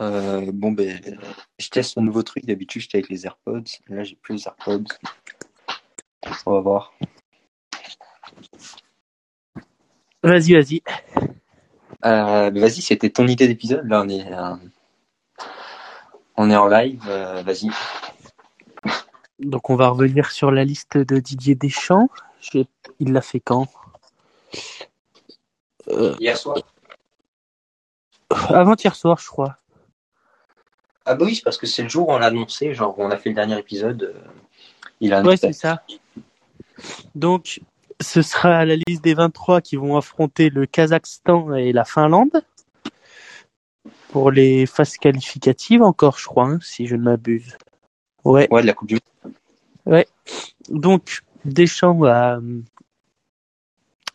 Euh, 0.00 0.50
bon, 0.52 0.72
ben, 0.72 1.00
je 1.58 1.68
teste 1.68 1.98
un 1.98 2.02
nouveau 2.02 2.22
truc. 2.22 2.46
D'habitude, 2.46 2.82
j'étais 2.82 2.98
avec 2.98 3.08
les 3.10 3.26
AirPods. 3.26 3.64
Là, 3.88 4.02
j'ai 4.04 4.16
plus 4.16 4.34
les 4.36 4.46
AirPods. 4.46 4.84
On 6.46 6.52
va 6.52 6.60
voir. 6.60 6.92
Vas-y, 10.22 10.54
vas-y. 10.54 10.82
Euh, 12.04 12.50
ben, 12.50 12.60
vas-y, 12.60 12.80
c'était 12.82 13.10
ton 13.10 13.26
idée 13.26 13.46
d'épisode. 13.46 13.84
Là, 13.86 14.02
on 14.04 14.08
est, 14.08 14.32
euh, 14.32 14.54
on 16.36 16.50
est 16.50 16.56
en 16.56 16.66
live. 16.68 17.02
Euh, 17.08 17.42
vas-y. 17.42 17.68
Donc, 19.38 19.70
on 19.70 19.76
va 19.76 19.88
revenir 19.88 20.30
sur 20.30 20.50
la 20.50 20.64
liste 20.64 20.98
de 20.98 21.18
Didier 21.18 21.54
Deschamps. 21.54 22.08
Je- 22.40 22.64
Il 23.00 23.12
l'a 23.12 23.22
fait 23.22 23.40
quand? 23.40 23.66
Euh, 25.88 26.14
Hier 26.20 26.36
soir. 26.36 26.58
Avant-hier 28.30 28.94
soir, 28.94 29.18
je 29.18 29.26
crois. 29.26 29.56
Ah 31.10 31.16
bah 31.16 31.24
oui, 31.24 31.34
c'est 31.34 31.42
parce 31.42 31.58
que 31.58 31.66
c'est 31.66 31.82
le 31.82 31.88
jour 31.88 32.08
où 32.08 32.12
on 32.12 32.18
l'a 32.18 32.26
annoncé. 32.26 32.72
Genre, 32.72 32.94
on 32.96 33.10
a 33.10 33.16
fait 33.16 33.30
le 33.30 33.34
dernier 33.34 33.58
épisode. 33.58 34.14
euh, 34.14 34.30
il 35.00 35.12
a 35.12 35.22
Ouais, 35.22 35.36
c'est 35.36 35.52
ça. 35.52 35.82
Donc, 37.16 37.60
ce 38.00 38.22
sera 38.22 38.64
la 38.64 38.76
liste 38.76 39.02
des 39.02 39.14
23 39.14 39.60
qui 39.60 39.74
vont 39.74 39.96
affronter 39.96 40.50
le 40.50 40.66
Kazakhstan 40.66 41.52
et 41.56 41.72
la 41.72 41.84
Finlande 41.84 42.44
pour 44.10 44.30
les 44.30 44.66
phases 44.66 44.98
qualificatives 44.98 45.82
encore, 45.82 46.16
je 46.16 46.26
crois, 46.26 46.46
hein, 46.46 46.58
si 46.62 46.86
je 46.86 46.94
ne 46.94 47.02
m'abuse. 47.02 47.58
Ouais. 48.24 48.46
Ouais, 48.52 48.62
de 48.62 48.68
la 48.68 48.72
Coupe 48.72 48.90
du 48.90 48.98
Monde. 49.24 50.04
Donc, 50.68 51.22
Deschamps 51.44 52.04
a, 52.04 52.38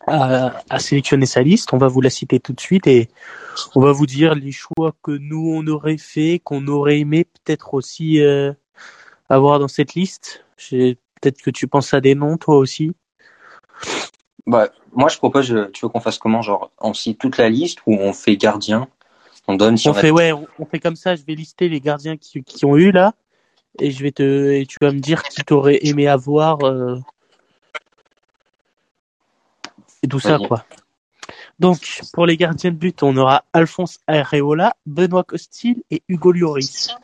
a, 0.06 0.62
a 0.70 0.78
sélectionné 0.78 1.26
sa 1.26 1.42
liste. 1.42 1.72
On 1.72 1.78
va 1.78 1.88
vous 1.88 2.00
la 2.00 2.10
citer 2.10 2.40
tout 2.40 2.52
de 2.52 2.60
suite 2.60 2.86
et 2.86 3.08
on 3.74 3.80
va 3.80 3.92
vous 3.92 4.06
dire 4.06 4.34
les 4.34 4.52
choix 4.52 4.94
que 5.02 5.10
nous 5.12 5.52
on 5.54 5.66
aurait 5.66 5.98
fait, 5.98 6.40
qu'on 6.42 6.66
aurait 6.66 7.00
aimé 7.00 7.24
peut-être 7.24 7.74
aussi 7.74 8.20
euh, 8.20 8.52
avoir 9.28 9.58
dans 9.58 9.68
cette 9.68 9.94
liste. 9.94 10.44
Peut-être 10.70 11.42
que 11.42 11.50
tu 11.50 11.66
penses 11.66 11.94
à 11.94 12.00
des 12.00 12.14
noms, 12.14 12.36
toi 12.36 12.56
aussi. 12.56 12.92
Bah, 14.46 14.68
moi, 14.92 15.08
je 15.08 15.16
propose, 15.18 15.50
euh, 15.52 15.70
tu 15.72 15.84
veux 15.84 15.88
qu'on 15.88 16.00
fasse 16.00 16.18
comment? 16.18 16.40
Genre, 16.40 16.70
on 16.80 16.94
cite 16.94 17.18
toute 17.18 17.36
la 17.36 17.48
liste 17.48 17.80
ou 17.86 17.94
on 17.94 18.12
fait 18.12 18.36
gardien? 18.36 18.86
On 19.48 19.56
donne 19.56 19.76
si 19.76 19.88
On 19.88 19.92
on, 19.92 19.94
a- 19.94 20.00
fait 20.00 20.10
ouais, 20.10 20.32
on, 20.32 20.46
on 20.58 20.66
fait 20.66 20.78
comme 20.78 20.96
ça. 20.96 21.16
Je 21.16 21.24
vais 21.24 21.34
lister 21.34 21.68
les 21.68 21.80
gardiens 21.80 22.16
qui, 22.16 22.42
qui 22.42 22.64
ont 22.64 22.76
eu 22.76 22.92
là 22.92 23.14
et 23.80 23.90
je 23.90 24.02
vais 24.02 24.12
te 24.12 24.52
et 24.52 24.66
tu 24.66 24.76
vas 24.80 24.92
me 24.92 25.00
dire 25.00 25.22
qui 25.24 25.42
t'aurais 25.42 25.80
aimé 25.82 26.06
avoir 26.06 26.64
euh, 26.64 26.96
et 30.02 30.08
tout 30.08 30.20
ça 30.20 30.38
quoi. 30.38 30.64
Donc 31.58 32.02
pour 32.12 32.26
les 32.26 32.36
gardiens 32.36 32.70
de 32.70 32.76
but, 32.76 33.02
on 33.02 33.16
aura 33.16 33.44
Alphonse 33.52 33.98
Areola, 34.06 34.74
Benoît 34.86 35.24
Costil 35.24 35.82
et 35.90 36.02
Hugo 36.08 36.32
Lloris. 36.32 36.94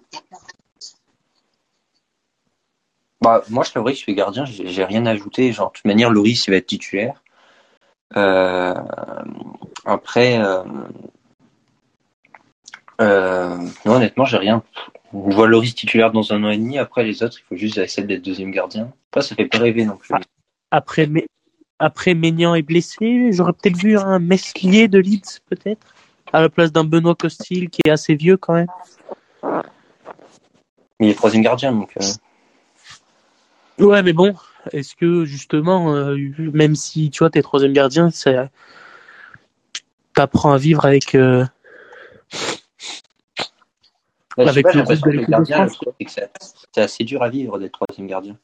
Bah, 3.22 3.42
moi, 3.50 3.62
je 3.62 3.70
t'avouerai 3.70 3.92
que 3.92 4.00
je 4.00 4.04
fais 4.04 4.14
gardien, 4.14 4.44
j'ai 4.44 4.84
rien 4.84 5.06
à 5.06 5.10
ajouter. 5.10 5.52
Genre, 5.52 5.68
de 5.68 5.74
toute 5.74 5.84
manière, 5.84 6.10
Loris, 6.10 6.46
il 6.46 6.50
va 6.50 6.56
être 6.56 6.66
titulaire. 6.66 7.22
Euh, 8.16 8.74
après, 9.84 10.38
euh, 10.38 10.64
euh, 13.00 13.56
non, 13.86 13.92
honnêtement, 13.92 14.24
j'ai 14.24 14.38
rien. 14.38 14.64
Je 15.12 15.34
vois 15.34 15.46
Loris 15.46 15.74
titulaire 15.74 16.10
dans 16.10 16.32
un 16.32 16.42
an 16.42 16.50
et 16.50 16.58
demi. 16.58 16.78
Après, 16.78 17.04
les 17.04 17.22
autres, 17.22 17.38
il 17.38 17.44
faut 17.44 17.56
juste 17.56 17.78
essayer 17.78 18.06
d'être 18.06 18.22
deuxième 18.22 18.50
gardien. 18.50 18.92
Après, 19.10 19.22
ça 19.22 19.36
fait 19.36 19.46
pas 19.46 19.58
rêver 19.58 19.84
non 19.84 19.96
plus. 19.96 20.12
Après 20.72 21.06
Mé- 21.06 21.26
après 21.82 22.14
Maignan 22.14 22.54
est 22.54 22.62
blessé, 22.62 23.32
j'aurais 23.32 23.52
peut-être 23.52 23.76
vu 23.76 23.98
un 23.98 24.20
Meslier 24.20 24.86
de 24.86 25.00
Leeds 25.00 25.40
peut-être 25.50 25.94
à 26.32 26.40
la 26.40 26.48
place 26.48 26.70
d'un 26.70 26.84
Benoît 26.84 27.16
Costil 27.16 27.70
qui 27.70 27.80
est 27.84 27.90
assez 27.90 28.14
vieux 28.14 28.36
quand 28.36 28.54
même. 28.54 28.68
Mais 31.00 31.08
il 31.08 31.10
est 31.10 31.14
troisième 31.14 31.42
gardien, 31.42 31.72
donc. 31.72 31.92
euh, 32.00 33.84
Ouais, 33.84 34.04
mais 34.04 34.12
bon, 34.12 34.32
est-ce 34.72 34.94
que 34.94 35.24
justement, 35.24 35.92
euh, 35.92 36.16
même 36.38 36.76
si 36.76 37.10
tu 37.10 37.18
vois, 37.18 37.30
t'es 37.30 37.42
troisième 37.42 37.72
gardien, 37.72 38.10
ça 38.10 38.48
t'apprends 40.14 40.52
à 40.52 40.58
vivre 40.58 40.84
avec. 40.84 41.16
euh, 41.16 41.44
Là, 44.36 44.48
Avec 44.48 44.64
pas, 44.64 44.72
le 44.72 45.12
le 45.12 45.24
gardien, 45.24 45.66
c'est 46.08 46.80
assez 46.80 47.02
dur 47.04 47.22
à 47.24 47.28
vivre 47.28 47.58
d'être 47.58 47.72
troisième 47.72 48.06
gardien. 48.06 48.38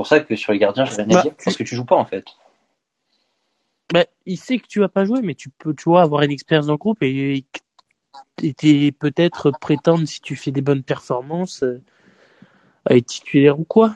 C'est 0.00 0.02
pour 0.02 0.06
ça 0.06 0.20
que 0.20 0.34
sur 0.34 0.52
les 0.52 0.58
gardiens, 0.58 0.86
j'ai 0.86 0.94
rien 0.94 1.04
à 1.10 1.14
Bah, 1.14 1.22
dire. 1.22 1.34
Parce 1.44 1.56
que 1.58 1.62
tu 1.62 1.74
joues 1.76 1.84
pas, 1.84 1.96
en 1.96 2.06
fait. 2.06 2.24
bah, 3.92 4.06
il 4.24 4.38
sait 4.38 4.58
que 4.58 4.66
tu 4.66 4.80
vas 4.80 4.88
pas 4.88 5.04
jouer, 5.04 5.20
mais 5.20 5.34
tu 5.34 5.50
peux, 5.50 5.74
tu 5.74 5.84
vois, 5.84 6.00
avoir 6.00 6.22
une 6.22 6.30
expérience 6.30 6.66
dans 6.66 6.72
le 6.72 6.78
groupe 6.78 7.02
et, 7.02 7.44
et 8.42 8.92
peut-être 8.92 9.50
prétendre 9.50 10.06
si 10.08 10.22
tu 10.22 10.36
fais 10.36 10.52
des 10.52 10.62
bonnes 10.62 10.82
performances 10.82 11.64
euh, 11.64 11.82
à 12.86 12.94
être 12.96 13.04
titulaire 13.04 13.60
ou 13.60 13.64
quoi. 13.64 13.94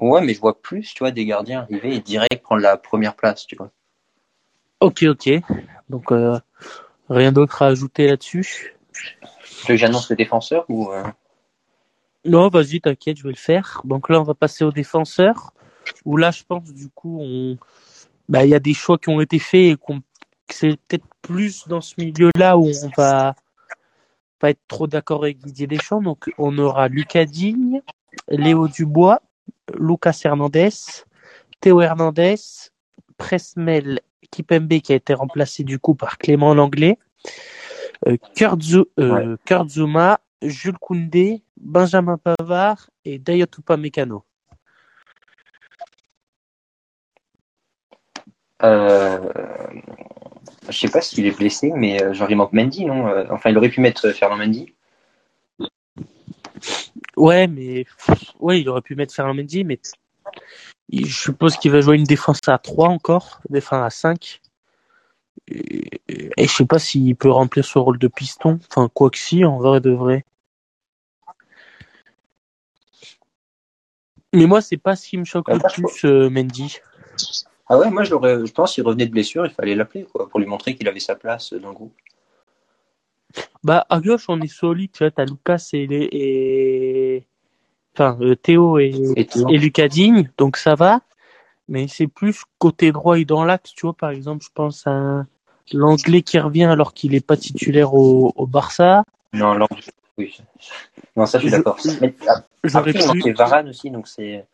Ouais, 0.00 0.22
mais 0.22 0.32
je 0.32 0.40
vois 0.40 0.62
plus, 0.62 0.94
tu 0.94 1.00
vois, 1.00 1.10
des 1.10 1.26
gardiens 1.26 1.60
arriver 1.60 1.94
et 1.94 2.00
direct 2.00 2.42
prendre 2.42 2.62
la 2.62 2.78
première 2.78 3.16
place, 3.16 3.46
tu 3.46 3.56
vois. 3.56 3.70
Ok, 4.80 5.02
ok. 5.02 5.28
Donc 5.90 6.10
euh, 6.10 6.38
rien 7.10 7.32
d'autre 7.32 7.60
à 7.60 7.66
ajouter 7.66 8.06
là-dessus? 8.06 8.76
J'annonce 9.68 10.08
le 10.08 10.16
défenseur 10.16 10.64
ou. 10.70 10.90
euh, 10.90 11.02
Non, 12.24 12.48
vas-y, 12.48 12.80
t'inquiète, 12.80 13.16
je 13.16 13.22
vais 13.22 13.30
le 13.30 13.36
faire. 13.36 13.80
Donc 13.84 14.08
là, 14.08 14.20
on 14.20 14.24
va 14.24 14.34
passer 14.34 14.64
aux 14.64 14.72
défenseurs. 14.72 15.52
Où 16.04 16.16
là, 16.16 16.30
je 16.30 16.42
pense, 16.46 16.72
du 16.72 16.88
coup, 16.88 17.18
on, 17.20 17.58
bah, 18.28 18.44
il 18.44 18.50
y 18.50 18.54
a 18.54 18.60
des 18.60 18.74
choix 18.74 18.98
qui 18.98 19.08
ont 19.08 19.20
été 19.20 19.38
faits 19.38 19.72
et 19.72 19.76
qu'on, 19.76 20.00
que 20.00 20.54
c'est 20.54 20.76
peut-être 20.86 21.06
plus 21.22 21.66
dans 21.68 21.80
ce 21.80 21.94
milieu-là 21.98 22.58
où 22.58 22.66
on 22.66 22.90
va 22.96 23.34
pas 24.38 24.50
être 24.50 24.60
trop 24.68 24.86
d'accord 24.86 25.24
avec 25.24 25.38
Didier 25.38 25.66
Deschamps. 25.66 26.02
Donc, 26.02 26.30
on 26.38 26.56
aura 26.58 26.88
Lucas 26.88 27.24
Digne, 27.24 27.82
Léo 28.28 28.68
Dubois, 28.68 29.20
Lucas 29.78 30.20
Hernandez, 30.24 30.70
Théo 31.60 31.80
Hernandez, 31.80 32.36
Presmel 33.16 34.00
Kipembe 34.30 34.80
qui 34.80 34.92
a 34.92 34.96
été 34.96 35.14
remplacé 35.14 35.64
du 35.64 35.78
coup 35.78 35.94
par 35.94 36.18
Clément 36.18 36.54
Langlais, 36.54 36.98
euh, 38.06 38.16
Kurt, 38.34 38.60
Euh, 40.42 40.48
Jules 40.48 40.78
Koundé, 40.78 41.42
Benjamin 41.56 42.18
Pavard 42.18 42.90
et 43.04 43.18
Dayot 43.18 43.46
Upamecano. 43.58 44.24
Euh, 48.62 49.32
je 50.68 50.78
sais 50.78 50.90
pas 50.90 51.00
s'il 51.00 51.26
est 51.26 51.36
blessé, 51.36 51.72
mais 51.74 52.02
euh, 52.02 52.12
genre 52.12 52.30
il 52.30 52.36
manque 52.36 52.52
Mendy, 52.52 52.84
non 52.84 53.08
Euh, 53.08 53.24
Enfin, 53.30 53.50
il 53.50 53.56
aurait 53.56 53.70
pu 53.70 53.80
mettre 53.80 54.08
euh, 54.08 54.12
Fernand 54.12 54.36
Mendy. 54.36 54.74
Ouais, 57.16 57.46
mais 57.46 57.86
ouais, 58.38 58.60
il 58.60 58.68
aurait 58.68 58.82
pu 58.82 58.94
mettre 58.94 59.14
Ferland 59.14 59.34
Mendy, 59.34 59.64
mais 59.64 59.80
je 60.92 61.04
suppose 61.06 61.56
qu'il 61.56 61.70
va 61.70 61.80
jouer 61.80 61.96
une 61.96 62.04
défense 62.04 62.40
à 62.46 62.58
3 62.58 62.88
encore, 62.88 63.40
défense 63.48 63.84
à 63.84 63.90
5. 63.90 64.40
Et, 65.48 66.00
et 66.08 66.46
je 66.46 66.52
sais 66.52 66.66
pas 66.66 66.78
s'il 66.78 67.16
peut 67.16 67.30
remplir 67.30 67.64
ce 67.64 67.78
rôle 67.78 67.98
de 67.98 68.08
piston. 68.08 68.58
Enfin, 68.70 68.88
quoi 68.92 69.10
que 69.10 69.18
si, 69.18 69.44
en 69.44 69.58
vrai 69.58 69.80
de 69.80 69.90
vrai. 69.90 70.24
Mais 74.32 74.46
moi, 74.46 74.60
c'est 74.60 74.76
pas 74.76 74.96
ce 74.96 75.08
qui 75.08 75.18
me 75.18 75.24
choque 75.24 75.46
Ah, 75.48 75.54
le 75.54 75.60
plus, 75.60 76.04
euh, 76.04 76.30
Mendy. 76.30 76.78
Ah 77.68 77.78
ouais, 77.78 77.90
moi 77.90 78.02
je, 78.04 78.10
l'aurais- 78.10 78.44
je 78.46 78.52
pense 78.52 78.74
qu'il 78.74 78.84
revenait 78.84 79.06
de 79.06 79.12
blessure, 79.12 79.46
il 79.46 79.52
fallait 79.52 79.74
l'appeler 79.76 80.04
quoi, 80.12 80.28
pour 80.28 80.40
lui 80.40 80.46
montrer 80.46 80.74
qu'il 80.74 80.88
avait 80.88 81.00
sa 81.00 81.14
place 81.14 81.52
dans 81.52 81.68
le 81.68 81.74
groupe. 81.74 81.94
Bah, 83.62 83.86
à 83.88 84.00
gauche, 84.00 84.24
on 84.28 84.40
est 84.40 84.48
solide, 84.48 84.90
tu 84.92 85.04
vois, 85.04 85.10
t'as 85.10 85.24
Lucas 85.24 85.68
et, 85.72 85.86
les- 85.86 86.08
et... 86.10 87.26
Enfin, 87.94 88.16
euh, 88.20 88.34
Théo 88.34 88.78
et, 88.78 88.92
Et 89.50 89.58
Lucas 89.58 89.88
Digne, 89.88 90.30
donc 90.38 90.56
ça 90.56 90.74
va. 90.74 91.00
Mais 91.68 91.86
c'est 91.86 92.08
plus 92.08 92.42
côté 92.58 92.90
droit 92.90 93.18
et 93.18 93.24
dans 93.24 93.44
l'axe, 93.44 93.72
tu 93.74 93.82
vois, 93.86 93.94
par 93.94 94.10
exemple, 94.10 94.44
je 94.44 94.50
pense 94.52 94.86
à 94.86 95.24
l'anglais 95.72 96.22
qui 96.22 96.38
revient 96.40 96.64
alors 96.64 96.94
qu'il 96.94 97.14
est 97.14 97.24
pas 97.24 97.36
titulaire 97.36 97.94
au, 97.94 98.32
au 98.34 98.46
Barça. 98.46 99.04
Non, 99.32 99.54
l'anglais. 99.54 99.82
Oui. 100.20 100.36
Non, 101.16 101.24
ça 101.24 101.38
je 101.38 101.44
suis 101.44 101.50
d'accord. 101.50 101.78
J'aurais 102.62 102.92
plus, 102.92 103.32
Varane 103.32 103.70
aussi, 103.70 103.90
donc 103.90 104.06
c'est. 104.06 104.46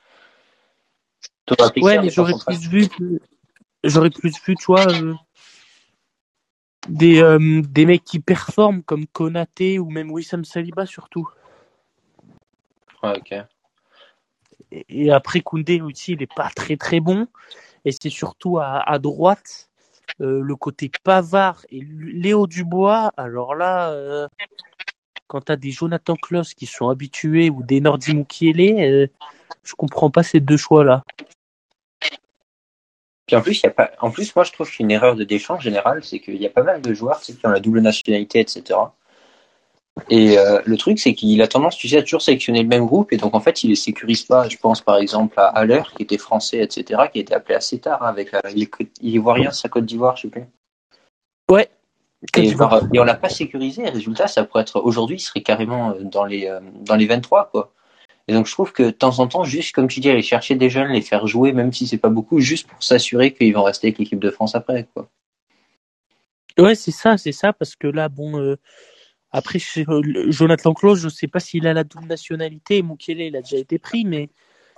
Ouais, 1.76 2.00
mais 2.00 2.10
j'aurais 2.10 2.34
plus 2.46 2.68
vu, 2.68 2.88
j'aurais 3.82 4.10
plus 4.10 4.34
vu, 4.44 4.54
tu 4.54 4.64
vois, 4.66 4.86
euh, 4.86 5.14
des, 6.88 7.20
euh, 7.20 7.62
des 7.62 7.84
mecs 7.84 8.04
qui 8.04 8.20
performent 8.20 8.84
comme 8.84 9.06
Konaté 9.06 9.80
ou 9.80 9.90
même 9.90 10.12
Wissam 10.12 10.44
Saliba 10.44 10.86
surtout. 10.86 11.28
Ouais, 13.02 13.18
ok. 13.18 13.32
Et 14.70 14.84
et 14.88 15.10
après 15.10 15.40
Koundé 15.40 15.80
aussi, 15.80 16.12
il 16.12 16.22
est 16.22 16.32
pas 16.32 16.50
très 16.54 16.76
très 16.76 17.00
bon. 17.00 17.26
Et 17.84 17.90
c'est 17.90 18.10
surtout 18.10 18.58
à, 18.58 18.88
à 18.88 18.98
droite 18.98 19.68
euh, 20.20 20.40
le 20.40 20.56
côté 20.56 20.90
Pavard 21.04 21.66
et 21.70 21.80
Léo 21.80 22.46
Dubois. 22.46 23.12
Alors 23.16 23.54
là, 23.54 23.90
euh, 23.90 24.28
quand 25.26 25.40
t'as 25.42 25.56
des 25.56 25.70
Jonathan 25.70 26.16
Klaus 26.16 26.54
qui 26.54 26.66
sont 26.66 26.88
habitués 26.88 27.50
ou 27.50 27.62
des 27.62 27.80
Nordi 27.80 28.14
Mukiele, 28.14 28.80
euh, 28.80 29.06
je 29.64 29.74
comprends 29.74 30.10
pas 30.10 30.22
ces 30.22 30.40
deux 30.40 30.56
choix 30.56 30.84
là. 30.84 31.02
Puis 33.26 33.34
en 33.34 33.42
plus, 33.42 33.60
y 33.60 33.66
a 33.66 33.70
pas, 33.70 33.90
en 34.00 34.10
plus, 34.10 34.34
moi, 34.36 34.44
je 34.44 34.52
trouve 34.52 34.70
qu'une 34.70 34.90
erreur 34.90 35.16
de 35.16 35.24
Deschamps 35.24 35.54
en 35.54 35.60
général, 35.60 36.04
c'est 36.04 36.20
qu'il 36.20 36.36
y 36.36 36.46
a 36.46 36.50
pas 36.50 36.62
mal 36.62 36.80
de 36.80 36.94
joueurs 36.94 37.20
tu 37.20 37.34
qui 37.34 37.44
ont 37.44 37.50
la 37.50 37.58
double 37.58 37.80
nationalité, 37.80 38.38
etc. 38.38 38.78
Et 40.10 40.38
euh, 40.38 40.60
le 40.64 40.76
truc, 40.76 41.00
c'est 41.00 41.14
qu'il 41.14 41.40
a 41.42 41.48
tendance, 41.48 41.76
tu 41.76 41.88
sais, 41.88 41.96
à 41.96 42.02
toujours 42.02 42.22
sélectionner 42.22 42.62
le 42.62 42.68
même 42.68 42.86
groupe, 42.86 43.12
et 43.12 43.16
donc 43.16 43.34
en 43.34 43.40
fait, 43.40 43.64
il 43.64 43.70
les 43.70 43.76
sécurise 43.76 44.22
pas. 44.22 44.48
Je 44.48 44.56
pense 44.58 44.80
par 44.80 44.98
exemple 44.98 45.34
à 45.40 45.46
Haller, 45.46 45.82
qui 45.96 46.04
était 46.04 46.18
français, 46.18 46.58
etc., 46.58 47.02
qui 47.10 47.18
a 47.18 47.22
été 47.22 47.34
appelé 47.34 47.56
assez 47.56 47.80
tard 47.80 48.02
avec 48.04 48.30
la, 48.30 48.42
il, 48.50 48.62
est, 48.62 48.70
il 49.00 49.08
est 49.08 49.16
ivoirien, 49.16 49.50
sa 49.50 49.68
Côte 49.68 49.86
d'Ivoire, 49.86 50.16
je 50.16 50.22
sais 50.22 50.28
plus. 50.28 50.44
Ouais. 51.50 51.68
Et, 52.36 52.54
on 52.98 53.04
l'a 53.04 53.14
pas 53.14 53.28
sécurisé. 53.28 53.82
Et 53.82 53.90
résultat, 53.90 54.26
ça 54.26 54.44
pourrait 54.44 54.62
être 54.62 54.80
aujourd'hui, 54.80 55.16
il 55.16 55.20
serait 55.20 55.42
carrément 55.42 55.90
euh, 55.90 56.02
dans 56.02 56.24
les 56.24 56.46
euh, 56.46 56.60
dans 56.82 56.96
les 56.96 57.06
23, 57.06 57.50
quoi. 57.50 57.72
Et 58.28 58.32
donc 58.32 58.46
je 58.46 58.52
trouve 58.52 58.72
que 58.72 58.84
de 58.84 58.90
temps 58.90 59.18
en 59.20 59.28
temps, 59.28 59.44
juste 59.44 59.74
comme 59.74 59.88
tu 59.88 60.00
dis, 60.00 60.10
aller 60.10 60.22
chercher 60.22 60.56
des 60.56 60.68
jeunes, 60.68 60.88
les 60.88 61.00
faire 61.00 61.26
jouer, 61.26 61.52
même 61.52 61.72
si 61.72 61.86
c'est 61.86 61.98
pas 61.98 62.08
beaucoup, 62.08 62.40
juste 62.40 62.66
pour 62.66 62.82
s'assurer 62.82 63.32
qu'ils 63.32 63.54
vont 63.54 63.62
rester 63.62 63.88
avec 63.88 63.98
l'équipe 63.98 64.18
de 64.18 64.30
France 64.30 64.54
après, 64.54 64.88
quoi. 64.92 65.08
Ouais, 66.58 66.74
c'est 66.74 66.90
ça, 66.90 67.18
c'est 67.18 67.32
ça, 67.32 67.52
parce 67.52 67.76
que 67.76 67.86
là, 67.86 68.08
bon, 68.08 68.40
euh, 68.40 68.56
après, 69.30 69.58
euh, 69.76 70.30
Jonathan 70.30 70.72
Klaus, 70.72 70.98
je 70.98 71.08
sais 71.08 71.28
pas 71.28 71.40
s'il 71.40 71.66
a 71.66 71.74
la 71.74 71.84
double 71.84 72.06
nationalité, 72.06 72.82
Mukele, 72.82 73.20
il 73.20 73.36
a 73.36 73.42
déjà 73.42 73.58
été 73.58 73.78
pris, 73.78 74.06
mais 74.06 74.30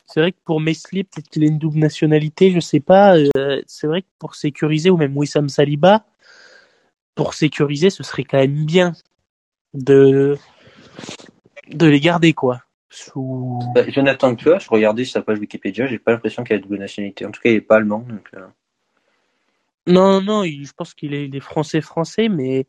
c'est 0.05 0.21
vrai 0.21 0.33
que 0.33 0.39
pour 0.45 0.61
Mesli, 0.61 1.05
peut-être 1.05 1.29
qu'il 1.29 1.45
a 1.45 1.47
une 1.47 1.59
double 1.59 1.79
nationalité, 1.79 2.51
je 2.51 2.59
sais 2.59 2.81
pas. 2.81 3.17
Euh, 3.17 3.63
c'est 3.67 3.87
vrai 3.87 4.03
que 4.03 4.09
pour 4.19 4.35
sécuriser, 4.35 4.91
ou 4.91 4.97
même 4.97 5.17
Wissam 5.17 5.49
Saliba, 5.49 6.05
pour 7.19 7.35
sécuriser, 7.35 7.91
ce 7.91 8.05
serait 8.05 8.23
quand 8.23 8.39
même 8.39 8.65
bien 8.65 8.93
de 9.75 10.39
de 11.67 11.87
les 11.87 11.99
garder, 11.99 12.33
quoi. 12.33 12.63
Sous... 12.91 13.59
Bah, 13.75 13.83
Jonathan 13.91 14.37
Klaus, 14.37 14.63
je 14.63 14.71
regardais 14.71 15.05
sa 15.05 15.21
page 15.21 15.41
Wikipédia, 15.41 15.89
j'ai 15.89 15.99
pas 15.99 16.13
l'impression 16.13 16.45
qu'il 16.45 16.55
a 16.55 16.57
la 16.59 16.63
double 16.63 16.79
nationalité. 16.79 17.27
En 17.27 17.33
tout 17.33 17.41
cas, 17.41 17.51
il 17.51 17.57
est 17.57 17.61
pas 17.61 17.77
allemand, 17.79 18.05
donc. 18.09 18.29
euh, 18.35 18.47
Non, 19.89 20.23
non, 20.23 20.45
il- 20.45 20.65
je 20.65 20.73
pense 20.73 20.95
qu'il 20.95 21.13
est, 21.13 21.27
il 21.27 21.35
est 21.35 21.41
français 21.41 21.81
français, 21.81 22.29
mais 22.29 22.67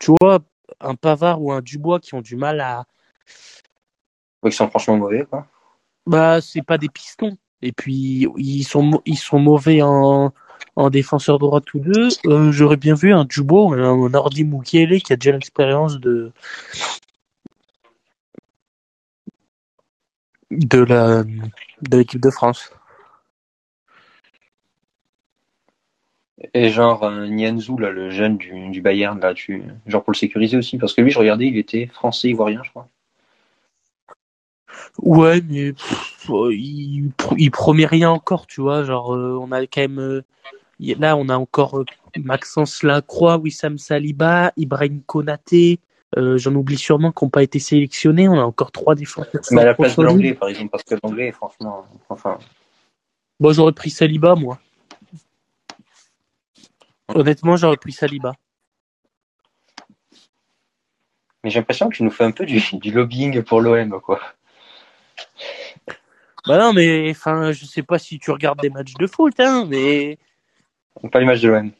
tu 0.00 0.14
vois, 0.18 0.38
un 0.80 0.94
Pavard 0.94 1.42
ou 1.42 1.52
un 1.52 1.60
Dubois 1.60 2.00
qui 2.00 2.14
ont 2.14 2.22
du 2.22 2.36
mal 2.36 2.62
à, 2.62 2.86
ils 4.46 4.50
sont 4.52 4.68
franchement 4.70 4.96
mauvais, 4.96 5.26
quoi. 5.26 5.46
bah, 6.06 6.40
c'est 6.40 6.62
pas 6.62 6.78
des 6.78 6.88
pistons. 6.88 7.36
Et 7.60 7.72
puis 7.72 8.26
ils 8.38 8.64
sont, 8.64 9.02
ils 9.04 9.18
sont 9.18 9.38
mauvais 9.38 9.82
en, 9.82 10.32
en 10.76 10.90
défenseur 10.90 11.38
droit 11.38 11.60
tous 11.60 11.80
deux. 11.80 12.08
Euh, 12.26 12.52
J'aurais 12.52 12.76
bien 12.76 12.94
vu 12.94 13.12
un 13.12 13.26
ou 13.26 13.74
un 13.74 14.08
Nordi 14.08 14.44
Mukiele 14.44 15.02
qui 15.02 15.12
a 15.12 15.16
déjà 15.16 15.32
l'expérience 15.32 15.98
de 15.98 16.32
de 20.50 20.78
la 20.78 21.24
de 21.24 21.96
l'équipe 21.98 22.20
de 22.20 22.30
France. 22.30 22.72
Et 26.54 26.70
genre 26.70 27.04
euh, 27.04 27.26
Nianzou, 27.26 27.76
là, 27.78 27.90
le 27.90 28.10
jeune 28.10 28.38
du, 28.38 28.70
du 28.70 28.80
Bayern, 28.80 29.20
là, 29.20 29.34
tu... 29.34 29.62
genre 29.86 30.02
pour 30.02 30.12
le 30.12 30.16
sécuriser 30.16 30.56
aussi, 30.56 30.78
parce 30.78 30.94
que 30.94 31.02
lui, 31.02 31.10
je 31.10 31.18
regardais, 31.18 31.46
il 31.46 31.58
était 31.58 31.86
français 31.86 32.28
ivoirien, 32.28 32.62
je 32.64 32.70
crois. 32.70 32.88
Ouais, 34.98 35.40
mais 35.48 35.72
pff, 35.72 36.28
il, 36.50 37.10
il 37.38 37.50
promet 37.50 37.86
rien 37.86 38.10
encore, 38.10 38.46
tu 38.46 38.60
vois. 38.60 38.84
Genre, 38.84 39.14
euh, 39.14 39.38
on 39.40 39.52
a 39.52 39.62
quand 39.62 39.80
même. 39.80 39.98
euh, 39.98 40.22
là, 40.80 41.16
on 41.16 41.28
a 41.28 41.36
encore 41.36 41.78
euh, 41.78 41.84
Maxence 42.16 42.82
Lacroix, 42.82 43.38
Wissam 43.38 43.78
Saliba, 43.78 44.52
Ibrahim 44.56 45.02
Konaté. 45.02 45.78
J'en 46.16 46.54
oublie 46.56 46.76
sûrement 46.76 47.12
qui 47.12 47.24
n'ont 47.24 47.30
pas 47.30 47.44
été 47.44 47.60
sélectionnés. 47.60 48.28
On 48.28 48.38
a 48.38 48.42
encore 48.42 48.72
trois 48.72 48.96
défenseurs. 48.96 49.40
Mais 49.52 49.60
à 49.62 49.64
la 49.66 49.74
place 49.74 49.96
de 49.96 50.02
l'anglais, 50.02 50.34
par 50.34 50.48
exemple, 50.48 50.70
parce 50.70 50.82
que 50.82 50.96
l'anglais, 51.02 51.30
franchement, 51.30 51.86
enfin, 52.08 52.38
Bon, 53.38 53.52
j'aurais 53.52 53.72
pris 53.72 53.90
Saliba, 53.90 54.34
moi. 54.34 54.58
Honnêtement, 57.08 57.56
j'aurais 57.56 57.76
pris 57.76 57.92
Saliba. 57.92 58.34
mais 61.42 61.50
j'ai 61.50 61.58
l'impression 61.58 61.88
que 61.88 61.96
tu 61.96 62.02
nous 62.02 62.10
fais 62.10 62.24
un 62.24 62.32
peu 62.32 62.44
du, 62.44 62.62
du 62.74 62.90
lobbying 62.90 63.42
pour 63.42 63.60
l'OM, 63.60 64.00
quoi. 64.00 64.20
Bah 66.46 66.58
non, 66.58 66.72
mais 66.72 67.10
enfin, 67.10 67.52
je 67.52 67.64
sais 67.66 67.82
pas 67.82 67.98
si 67.98 68.18
tu 68.18 68.30
regardes 68.30 68.60
des 68.60 68.70
matchs 68.70 68.94
de 68.94 69.06
foot, 69.06 69.38
hein, 69.40 69.66
mais 69.68 70.18
Pas 71.12 71.20
l'image 71.20 71.42
de 71.42 71.48
l'OM. 71.48 71.70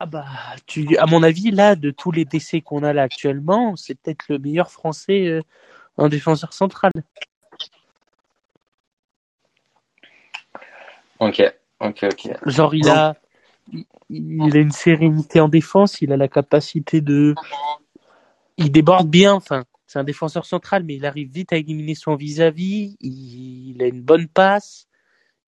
Ah 0.00 0.06
bah, 0.06 0.26
tu, 0.66 0.96
à 0.96 1.06
mon 1.06 1.22
avis, 1.22 1.50
là, 1.50 1.74
de 1.74 1.90
tous 1.90 2.12
les 2.12 2.24
décès 2.24 2.60
qu'on 2.60 2.84
a 2.84 2.92
là 2.92 3.02
actuellement, 3.02 3.74
c'est 3.76 3.94
peut-être 3.94 4.26
le 4.28 4.38
meilleur 4.38 4.70
français 4.70 5.26
euh, 5.26 5.42
en 5.96 6.08
défenseur 6.08 6.52
central. 6.52 6.92
Ok, 11.18 11.42
ok, 11.80 12.04
ok. 12.04 12.30
Genre, 12.46 12.74
il 12.74 12.88
a, 12.88 13.16
il, 13.72 13.86
il 14.10 14.56
a 14.56 14.60
une 14.60 14.70
sérénité 14.70 15.40
en 15.40 15.48
défense, 15.48 16.00
il 16.00 16.12
a 16.12 16.16
la 16.16 16.28
capacité 16.28 17.00
de, 17.00 17.34
il 18.56 18.70
déborde 18.70 19.08
bien, 19.08 19.34
enfin, 19.34 19.64
c'est 19.88 19.98
un 19.98 20.04
défenseur 20.04 20.44
central, 20.44 20.84
mais 20.84 20.94
il 20.96 21.06
arrive 21.06 21.32
vite 21.32 21.52
à 21.52 21.56
éliminer 21.56 21.94
son 21.96 22.14
vis-à-vis, 22.14 22.96
il, 23.00 23.70
il 23.70 23.82
a 23.82 23.86
une 23.86 24.02
bonne 24.02 24.28
passe, 24.28 24.86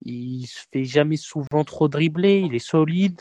il 0.02 0.46
se 0.46 0.62
fait 0.72 0.84
jamais 0.84 1.16
souvent 1.16 1.62
trop 1.64 1.88
dribbler, 1.88 2.40
il 2.40 2.54
est 2.54 2.58
solide. 2.58 3.20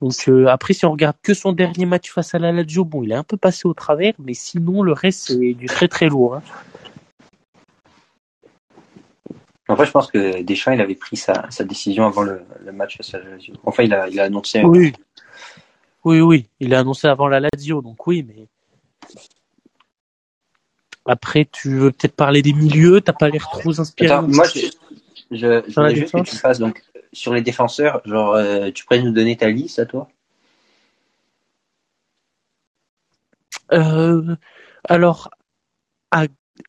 Donc 0.00 0.14
euh, 0.28 0.46
après, 0.46 0.74
si 0.74 0.86
on 0.86 0.92
regarde 0.92 1.16
que 1.24 1.34
son 1.34 1.52
dernier 1.52 1.86
match 1.86 2.12
face 2.12 2.36
à 2.36 2.38
la 2.38 2.52
Lazio, 2.52 2.84
bon, 2.84 3.02
il 3.02 3.10
est 3.10 3.16
un 3.16 3.24
peu 3.24 3.36
passé 3.36 3.66
au 3.66 3.74
travers, 3.74 4.14
mais 4.20 4.32
sinon 4.32 4.82
le 4.82 4.92
reste 4.92 5.26
c'est 5.26 5.54
du 5.54 5.66
très 5.66 5.88
très 5.88 6.06
lourd. 6.08 6.36
hein. 6.36 6.42
En 9.66 9.76
fait, 9.76 9.86
je 9.86 9.90
pense 9.90 10.10
que 10.10 10.40
Deschamps, 10.42 10.72
il 10.72 10.80
avait 10.80 10.94
pris 10.94 11.16
sa, 11.16 11.50
sa 11.50 11.64
décision 11.64 12.06
avant 12.06 12.22
le, 12.22 12.42
le 12.64 12.72
match 12.72 12.96
face 12.96 13.12
à 13.12 13.18
la 13.18 13.30
Lazio. 13.30 13.54
Enfin, 13.64 13.82
il 13.82 13.92
a, 13.92 14.08
il 14.08 14.18
a 14.20 14.24
annoncé. 14.24 14.62
Oui, 14.62 14.92
oui, 16.04 16.20
oui, 16.20 16.48
il 16.60 16.72
a 16.74 16.78
annoncé 16.78 17.08
avant 17.08 17.26
la 17.26 17.40
Lazio, 17.40 17.82
donc 17.82 18.06
oui, 18.06 18.22
mais 18.26 18.46
après 21.08 21.48
tu 21.50 21.76
veux 21.76 21.90
peut-être 21.90 22.14
parler 22.14 22.42
des 22.42 22.52
milieux, 22.52 23.00
t'as 23.00 23.12
pas 23.12 23.28
l'air 23.28 23.48
trop 23.50 23.80
inspiré. 23.80 24.12
Attends, 24.12 24.28
moi, 24.28 24.46
je, 24.46 24.60
je, 25.32 25.62
je 25.66 25.74
voulais 25.74 25.96
juste 25.96 26.14
que 26.14 26.20
tu 26.20 26.36
fasses 26.36 26.60
donc 26.60 26.84
sur 27.12 27.34
les 27.34 27.40
défenseurs, 27.40 28.02
genre, 28.04 28.34
euh, 28.34 28.70
tu 28.70 28.84
pourrais 28.84 29.02
nous 29.02 29.12
donner 29.12 29.36
ta 29.36 29.48
liste 29.48 29.78
à 29.78 29.86
toi? 29.86 30.08
Euh, 33.72 34.36
alors 34.84 35.30
à, 36.10 36.26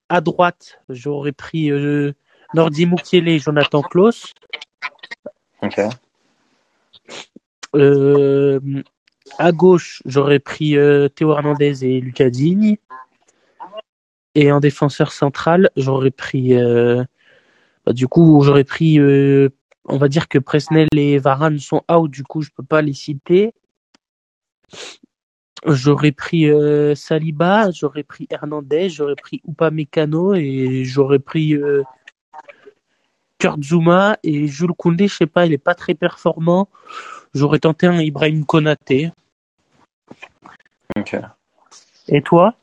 à 0.10 0.22
droite, 0.22 0.82
j'aurais 0.90 1.32
pris 1.32 1.72
euh, 1.72 2.14
Nordi 2.54 2.86
Mukiele 2.86 3.28
et 3.28 3.40
Jonathan 3.40 3.82
Klaus. 3.82 4.34
Ok. 5.62 5.80
À 9.38 9.52
gauche, 9.52 10.02
j'aurais 10.06 10.40
pris 10.40 10.76
Théo 11.16 11.34
Hernandez 11.34 11.86
et 11.86 12.02
Lucas 12.02 12.32
Digne. 12.32 12.78
Et 14.36 14.52
en 14.52 14.60
défenseur 14.60 15.12
central, 15.12 15.70
j'aurais 15.76 16.12
pris. 16.12 16.56
euh, 16.56 17.04
bah, 17.86 17.94
du 17.94 18.08
coup, 18.08 18.42
j'aurais 18.44 18.64
pris. 18.64 19.00
euh, 19.00 19.50
on 19.86 19.98
va 19.98 20.08
dire 20.08 20.28
que 20.28 20.38
Presnel 20.38 20.88
et 20.96 21.18
Varane 21.18 21.60
sont 21.60 21.82
out, 21.92 22.12
du 22.12 22.24
coup, 22.24 22.42
je 22.42 22.50
peux 22.56 22.64
pas 22.64 22.82
les 22.82 22.94
citer. 22.94 23.54
J'aurais 25.66 26.12
pris 26.12 26.50
euh, 26.50 26.96
Saliba, 26.96 27.72
j'aurais 27.72 28.04
pris 28.04 28.28
Hernandez, 28.30 28.90
j'aurais 28.90 29.16
pris 29.16 29.42
Upamecano 29.48 30.36
et 30.36 30.86
j'aurais 30.86 31.20
pris 31.20 31.54
euh, 31.56 31.84
Kurt 33.40 33.62
Zuma 33.64 34.18
et 34.24 34.48
Jules 34.48 34.74
Koundé, 34.78 35.08
je 35.08 35.16
sais 35.16 35.26
pas, 35.26 35.46
il 35.46 35.54
est 35.54 35.58
pas 35.58 35.76
très 35.76 35.96
performant. 35.96 36.70
J'aurais 37.34 37.60
tenté 37.60 37.88
un 37.88 38.00
Ibrahim 38.00 38.46
Konaté. 38.46 39.12
Ok. 40.98 41.18
Et 42.08 42.22
toi? 42.22 42.56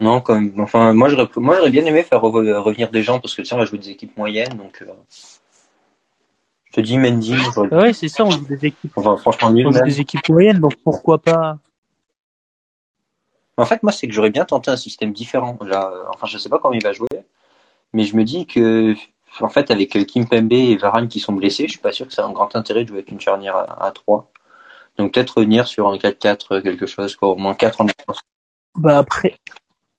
Non, 0.00 0.20
comme, 0.20 0.52
enfin, 0.60 0.92
moi, 0.94 1.08
j'aurais, 1.08 1.28
moi, 1.36 1.56
j'aurais 1.56 1.70
bien 1.70 1.84
aimé 1.84 2.02
faire 2.02 2.20
re- 2.22 2.54
revenir 2.56 2.90
des 2.90 3.02
gens 3.02 3.20
parce 3.20 3.34
que 3.34 3.42
tu 3.42 3.48
sais, 3.48 3.54
on 3.54 3.58
va 3.58 3.66
jouer 3.66 3.78
des 3.78 3.90
équipes 3.90 4.16
moyennes, 4.16 4.56
donc. 4.56 4.80
euh, 4.82 4.86
je 6.66 6.72
te 6.72 6.80
dis 6.80 6.96
Mendy, 6.96 7.34
j'aurais- 7.54 7.74
Ouais, 7.74 7.92
c'est 7.92 8.08
ça, 8.08 8.24
on 8.24 8.30
joue 8.30 8.46
des 8.46 8.66
équipes, 8.66 8.92
enfin, 8.96 9.16
franchement 9.16 9.50
nul 9.50 9.66
on 9.66 9.72
joue 9.72 9.78
des 9.84 10.00
équipes 10.00 10.26
moyennes, 10.28 10.60
donc 10.60 10.74
pourquoi 10.84 11.18
pas? 11.18 11.58
En 13.56 13.66
fait, 13.66 13.82
moi, 13.82 13.92
c'est 13.92 14.06
que 14.06 14.12
j'aurais 14.14 14.30
bien 14.30 14.44
tenté 14.46 14.70
un 14.70 14.76
système 14.76 15.12
différent. 15.12 15.58
Là, 15.62 15.90
euh, 15.92 16.04
enfin, 16.14 16.26
je 16.26 16.38
sais 16.38 16.48
pas 16.48 16.58
comment 16.58 16.72
il 16.74 16.82
va 16.82 16.92
jouer, 16.92 17.08
mais 17.92 18.04
je 18.04 18.16
me 18.16 18.24
dis 18.24 18.46
que, 18.46 18.94
en 19.40 19.48
fait, 19.50 19.70
avec 19.70 19.94
euh, 19.96 20.04
Kimpembe 20.04 20.52
et 20.52 20.76
Varane 20.78 21.08
qui 21.08 21.20
sont 21.20 21.34
blessés, 21.34 21.64
je 21.66 21.72
suis 21.72 21.78
pas 21.80 21.92
sûr 21.92 22.06
que 22.06 22.12
c'est 22.14 22.22
un 22.22 22.32
grand 22.32 22.56
intérêt 22.56 22.84
de 22.84 22.88
jouer 22.88 22.98
avec 22.98 23.10
une 23.10 23.20
charnière 23.20 23.56
à, 23.56 23.84
à 23.86 23.90
3. 23.90 24.30
Donc 24.96 25.12
peut-être 25.12 25.36
revenir 25.38 25.66
sur 25.66 25.88
un 25.88 25.98
4-4, 25.98 26.52
euh, 26.56 26.60
quelque 26.62 26.86
chose, 26.86 27.16
quoi, 27.16 27.28
au 27.28 27.36
moins 27.36 27.54
4 27.54 27.80
en 27.82 27.84
défense. 27.84 28.20
Bah 28.76 28.98
après, 28.98 29.36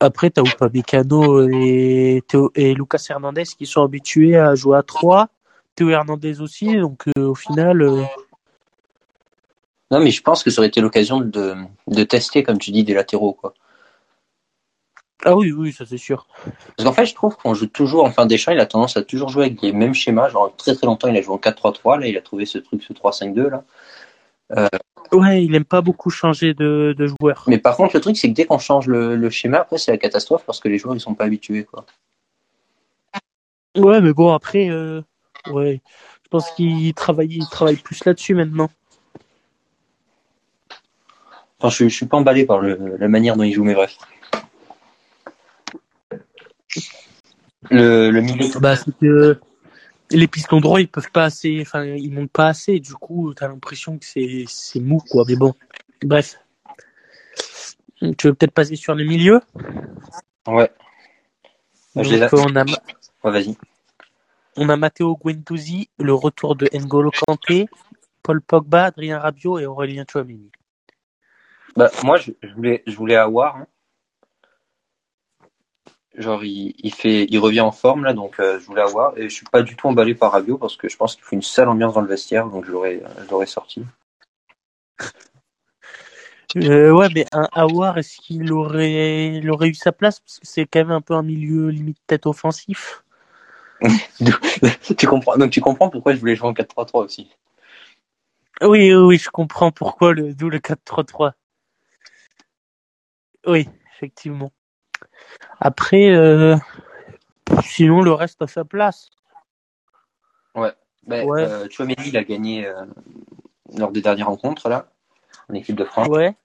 après 0.01 0.31
t'as 0.31 0.41
Upamecano 0.41 1.47
et, 1.47 2.23
Théo, 2.27 2.51
et 2.55 2.73
Lucas 2.73 3.05
Hernandez 3.09 3.43
qui 3.43 3.65
sont 3.65 3.83
habitués 3.83 4.35
à 4.35 4.55
jouer 4.55 4.77
à 4.77 4.83
3. 4.83 5.29
Théo 5.75 5.89
Hernandez 5.89 6.41
aussi, 6.41 6.75
donc 6.75 7.03
euh, 7.17 7.27
au 7.27 7.35
final, 7.35 7.81
euh, 7.81 8.03
Non, 9.91 9.99
mais 9.99 10.11
je 10.11 10.21
pense 10.21 10.43
que 10.43 10.49
ça 10.49 10.59
aurait 10.59 10.67
été 10.67 10.81
l'occasion 10.81 11.21
de, 11.21 11.55
de 11.87 12.03
tester, 12.03 12.43
comme 12.43 12.57
tu 12.57 12.71
dis, 12.71 12.83
des 12.83 12.93
latéraux, 12.93 13.33
quoi. 13.33 13.53
Ah 15.23 15.35
oui, 15.35 15.51
oui, 15.51 15.71
ça 15.71 15.85
c'est 15.85 15.99
sûr. 15.99 16.25
Parce 16.75 16.83
qu'en 16.83 16.93
fait, 16.93 17.05
je 17.05 17.13
trouve 17.13 17.37
qu'on 17.37 17.53
joue 17.53 17.67
toujours, 17.67 18.05
enfin 18.05 18.25
Deschamps, 18.25 18.53
il 18.53 18.59
a 18.59 18.65
tendance 18.65 18.97
à 18.97 19.03
toujours 19.03 19.29
jouer 19.29 19.45
avec 19.45 19.61
les 19.61 19.71
mêmes 19.71 19.93
schémas. 19.93 20.29
Genre, 20.29 20.53
très 20.57 20.73
très 20.73 20.87
longtemps, 20.87 21.09
il 21.09 21.15
a 21.15 21.21
joué 21.21 21.35
en 21.35 21.37
4-3-3. 21.37 21.99
Là, 21.99 22.07
il 22.07 22.17
a 22.17 22.21
trouvé 22.21 22.47
ce 22.47 22.57
truc, 22.57 22.81
ce 22.81 22.91
3-5-2 22.91 23.49
là. 23.49 23.63
Ouais, 25.13 25.43
il 25.43 25.53
aime 25.55 25.65
pas 25.65 25.81
beaucoup 25.81 26.09
changer 26.09 26.53
de, 26.53 26.95
de 26.97 27.07
joueur. 27.07 27.43
Mais 27.47 27.57
par 27.57 27.75
contre, 27.75 27.95
le 27.95 28.01
truc, 28.01 28.15
c'est 28.15 28.29
que 28.29 28.33
dès 28.33 28.45
qu'on 28.45 28.59
change 28.59 28.87
le, 28.87 29.15
le 29.15 29.29
schéma, 29.29 29.59
après, 29.59 29.77
c'est 29.77 29.91
la 29.91 29.97
catastrophe 29.97 30.43
parce 30.45 30.59
que 30.59 30.69
les 30.69 30.77
joueurs, 30.77 30.95
ils 30.95 31.01
sont 31.01 31.15
pas 31.15 31.25
habitués, 31.25 31.65
quoi. 31.65 31.85
Ouais, 33.75 34.01
mais 34.01 34.13
bon, 34.13 34.33
après, 34.33 34.69
euh, 34.69 35.01
ouais, 35.51 35.81
je 36.23 36.29
pense 36.29 36.49
qu'il 36.51 36.93
travaille, 36.93 37.29
il 37.29 37.47
travaille 37.49 37.75
plus 37.75 38.03
là-dessus 38.05 38.35
maintenant. 38.35 38.69
Enfin, 41.59 41.69
je, 41.69 41.89
je 41.89 41.95
suis 41.95 42.05
pas 42.05 42.17
emballé 42.17 42.45
par 42.45 42.59
le, 42.59 42.97
la 42.97 43.07
manière 43.07 43.35
dont 43.35 43.43
il 43.43 43.53
joue, 43.53 43.63
mais 43.63 43.75
bref. 43.75 43.97
Le, 47.69 48.09
le 48.11 48.21
milieu. 48.21 48.47
Bah, 48.59 48.75
c'est 48.75 48.97
que 48.97 49.39
les 50.11 50.27
pistons 50.27 50.59
droits, 50.59 50.81
ils 50.81 50.87
peuvent 50.87 51.11
pas 51.11 51.25
assez, 51.25 51.59
enfin, 51.61 51.83
ils 51.83 52.11
montent 52.11 52.31
pas 52.31 52.47
assez. 52.47 52.79
Du 52.79 52.93
coup, 52.93 53.33
t'as 53.33 53.47
l'impression 53.47 53.97
que 53.97 54.05
c'est, 54.05 54.45
c'est 54.47 54.79
mou, 54.79 55.01
quoi. 55.09 55.23
Mais 55.27 55.35
bon, 55.35 55.53
bref. 56.03 56.39
Tu 58.17 58.27
veux 58.27 58.33
peut-être 58.33 58.53
passer 58.53 58.75
sur 58.75 58.95
les 58.95 59.05
milieux? 59.05 59.41
Ouais. 60.47 60.71
Je 61.95 62.01
les 62.01 62.27
on 62.33 62.55
a, 62.55 62.65
Ouais, 63.23 63.31
vas-y. 63.31 63.57
on 64.55 64.69
a 64.69 64.77
Matteo 64.77 65.15
Guendouzi, 65.17 65.89
le 65.99 66.13
retour 66.13 66.55
de 66.55 66.67
N'Golo 66.73 67.11
Kanté, 67.11 67.67
Paul 68.23 68.41
Pogba, 68.41 68.85
Adrien 68.85 69.19
Rabiot 69.19 69.59
et 69.59 69.65
Aurélien 69.65 70.05
Chouameni. 70.09 70.51
Bah, 71.75 71.91
moi, 72.03 72.17
je, 72.17 72.31
je 72.41 72.53
voulais, 72.53 72.83
je 72.87 72.95
voulais 72.95 73.15
avoir. 73.15 73.57
hein. 73.57 73.67
Genre, 76.17 76.43
il, 76.43 76.73
il 76.77 76.93
fait, 76.93 77.25
il 77.29 77.39
revient 77.39 77.61
en 77.61 77.71
forme 77.71 78.03
là, 78.03 78.13
donc 78.13 78.39
euh, 78.39 78.59
je 78.59 78.65
voulais 78.65 78.81
avoir. 78.81 79.17
Et 79.17 79.29
je 79.29 79.33
suis 79.33 79.45
pas 79.45 79.61
du 79.61 79.75
tout 79.75 79.87
emballé 79.87 80.13
par 80.13 80.33
Rabiot 80.33 80.57
parce 80.57 80.75
que 80.75 80.89
je 80.89 80.97
pense 80.97 81.15
qu'il 81.15 81.23
faut 81.23 81.35
une 81.35 81.41
sale 81.41 81.69
ambiance 81.69 81.93
dans 81.93 82.01
le 82.01 82.07
vestiaire, 82.07 82.47
donc 82.47 82.65
je 82.65 82.71
l'aurais, 82.71 83.01
je 83.23 83.29
l'aurais 83.29 83.45
sorti. 83.45 83.83
Euh, 86.57 86.91
ouais, 86.91 87.07
mais 87.15 87.25
un 87.31 87.47
Awar, 87.53 87.97
est-ce 87.97 88.17
qu'il 88.17 88.51
aurait, 88.51 89.35
il 89.35 89.49
aurait 89.49 89.69
eu 89.69 89.73
sa 89.73 89.93
place? 89.93 90.19
Parce 90.19 90.39
que 90.39 90.45
c'est 90.45 90.65
quand 90.65 90.79
même 90.79 90.91
un 90.91 90.99
peu 90.99 91.13
un 91.13 91.23
milieu 91.23 91.69
limite 91.69 91.97
tête 92.07 92.25
offensif. 92.25 93.05
tu 94.97 95.07
comprends, 95.07 95.37
donc 95.37 95.51
tu 95.51 95.61
comprends 95.61 95.89
pourquoi 95.89 96.13
je 96.13 96.19
voulais 96.19 96.35
jouer 96.35 96.49
en 96.49 96.53
4-3-3 96.53 97.05
aussi. 97.05 97.31
Oui, 98.61 98.93
oui, 98.93 98.95
oui, 98.95 99.17
je 99.17 99.29
comprends 99.29 99.71
pourquoi 99.71 100.13
le, 100.13 100.33
d'où 100.33 100.49
le 100.49 100.59
4-3-3. 100.59 101.31
Oui, 103.47 103.67
effectivement. 103.95 104.51
Après, 105.59 106.09
euh, 106.09 106.55
sinon 107.63 108.01
le 108.01 108.13
reste 108.13 108.41
à 108.41 108.47
sa 108.47 108.65
place. 108.65 109.09
Bah, 111.07 111.25
Ouais. 111.25 111.43
euh, 111.43 111.67
Chouameni, 111.69 111.95
il 112.05 112.17
a 112.17 112.23
gagné 112.23 112.65
euh, 112.65 112.85
lors 113.75 113.91
des 113.91 114.01
dernières 114.01 114.27
rencontres 114.27 114.69
là, 114.69 114.87
en 115.49 115.53
équipe 115.55 115.75
de 115.75 115.83
France. 115.83 116.07
Ouais. 116.07 116.35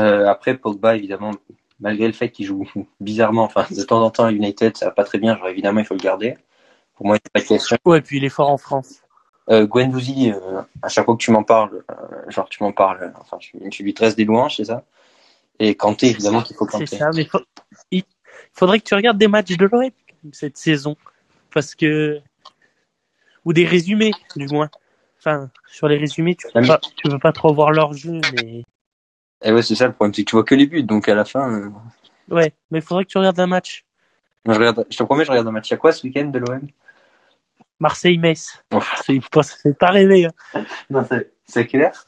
Euh, 0.00 0.26
après, 0.26 0.56
Pogba, 0.56 0.96
évidemment, 0.96 1.32
malgré 1.80 2.06
le 2.06 2.12
fait 2.12 2.30
qu'il 2.30 2.46
joue 2.46 2.68
bizarrement, 3.00 3.44
enfin, 3.44 3.66
de 3.70 3.82
temps 3.82 4.02
en 4.02 4.10
temps 4.10 4.24
à 4.24 4.32
United, 4.32 4.76
ça 4.76 4.86
va 4.86 4.92
pas 4.92 5.04
très 5.04 5.18
bien, 5.18 5.36
genre 5.36 5.48
évidemment, 5.48 5.80
il 5.80 5.86
faut 5.86 5.94
le 5.94 6.00
garder. 6.00 6.36
Pour 6.94 7.06
moi, 7.06 7.16
il 7.16 7.20
n'y 7.24 7.28
a 7.28 7.30
pas 7.32 7.40
de 7.40 7.48
question. 7.48 7.76
Ouais, 7.84 8.00
puis 8.00 8.18
il 8.18 8.24
est 8.24 8.28
fort 8.28 8.50
en 8.50 8.58
France. 8.58 9.00
Euh, 9.50 9.66
euh, 9.66 10.62
à 10.80 10.88
chaque 10.88 11.04
fois 11.04 11.16
que 11.16 11.22
tu 11.22 11.30
m'en 11.30 11.42
parles, 11.42 11.84
euh, 11.90 12.30
genre 12.30 12.48
tu 12.48 12.62
m'en 12.62 12.72
parles, 12.72 13.12
enfin, 13.20 13.36
tu, 13.38 13.58
tu 13.68 13.82
lui 13.82 13.92
tresses 13.92 14.16
des 14.16 14.24
louanges, 14.24 14.56
c'est 14.56 14.64
ça? 14.64 14.84
Et 15.58 15.74
Kanté, 15.74 16.10
évidemment, 16.10 16.42
qu'il 16.42 16.56
faut 16.56 16.66
C'est 16.66 16.72
Kanté. 16.78 16.96
ça, 16.98 17.10
mais 17.14 17.24
faut- 17.26 17.40
il 17.90 18.02
faudrait 18.52 18.78
que 18.80 18.84
tu 18.84 18.94
regardes 18.94 19.18
des 19.18 19.28
matchs 19.28 19.56
de 19.56 19.66
l'OM 19.66 19.90
cette 20.32 20.56
saison. 20.56 20.96
Parce 21.52 21.74
que. 21.74 22.20
Ou 23.44 23.52
des 23.52 23.66
résumés, 23.66 24.12
du 24.36 24.46
moins. 24.48 24.70
Enfin, 25.18 25.50
sur 25.66 25.86
les 25.88 25.96
résumés, 25.96 26.34
tu 26.34 26.48
pas, 26.52 26.78
tu 26.96 27.08
peux 27.08 27.18
pas 27.18 27.32
trop 27.32 27.52
voir 27.54 27.70
leur 27.72 27.92
jeu, 27.92 28.20
mais. 28.34 28.62
Et 29.42 29.52
ouais, 29.52 29.62
c'est 29.62 29.74
ça 29.74 29.86
le 29.86 29.92
problème, 29.92 30.14
c'est 30.14 30.24
que 30.24 30.30
tu 30.30 30.36
vois 30.36 30.44
que 30.44 30.54
les 30.54 30.66
buts, 30.66 30.82
donc 30.82 31.08
à 31.08 31.14
la 31.14 31.24
fin, 31.24 31.50
euh, 31.52 31.70
Ouais, 32.30 32.54
mais 32.70 32.78
il 32.78 32.82
faudrait 32.82 33.04
que 33.04 33.10
tu 33.10 33.18
regardes 33.18 33.38
un 33.38 33.46
match. 33.46 33.84
je, 34.46 34.52
regarde, 34.52 34.86
je 34.90 34.96
te 34.96 35.02
promets, 35.02 35.24
je 35.24 35.30
regarde 35.30 35.46
un 35.46 35.50
match. 35.52 35.68
Il 35.68 35.72
y 35.72 35.74
a 35.74 35.76
quoi 35.76 35.92
ce 35.92 36.06
week-end 36.06 36.24
de 36.26 36.38
l'OM 36.38 36.66
Marseille-Metz. 37.80 38.62
Oh. 38.72 38.80
C'est 39.04 39.20
pas, 39.30 39.42
c'est 39.42 39.76
rêvé, 39.82 40.26
hein. 40.54 40.64
Non, 40.90 41.04
c'est 41.08 41.32
c'est 41.46 41.60
à 41.60 41.64
quelle 41.64 41.82
heure 41.82 42.06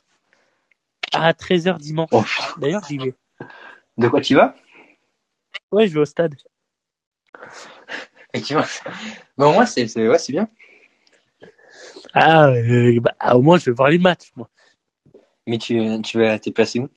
À 1.12 1.33
13h 1.33 1.79
dimanche. 1.79 2.09
Oh. 2.12 2.25
D'ailleurs, 2.59 2.83
j'y 2.88 2.97
vais. 2.99 3.15
De 3.99 4.09
quoi 4.09 4.21
tu 4.21 4.35
vas? 4.35 4.55
Ouais, 5.71 5.87
je 5.87 5.95
vais 5.95 6.00
au 6.00 6.05
stade. 6.05 6.35
Effectivement. 8.33 8.64
Bon, 9.38 9.52
moi, 9.52 9.66
c'est 9.66 9.87
c'est- 9.88 10.09
ouais, 10.09 10.19
c'est 10.19 10.33
bien. 10.33 10.49
Ah, 12.14 12.49
euh, 12.49 13.00
bah, 13.00 13.14
au 13.35 13.43
moins, 13.43 13.59
je 13.59 13.66
vais 13.66 13.73
voir 13.73 13.88
les 13.90 13.99
matchs, 13.99 14.33
moi. 14.37 14.49
Mais 15.47 15.59
tu, 15.59 15.81
tu 16.02 16.19
vas 16.19 16.38
t'es 16.38 16.52
placé 16.52 16.81
où? 16.81 16.88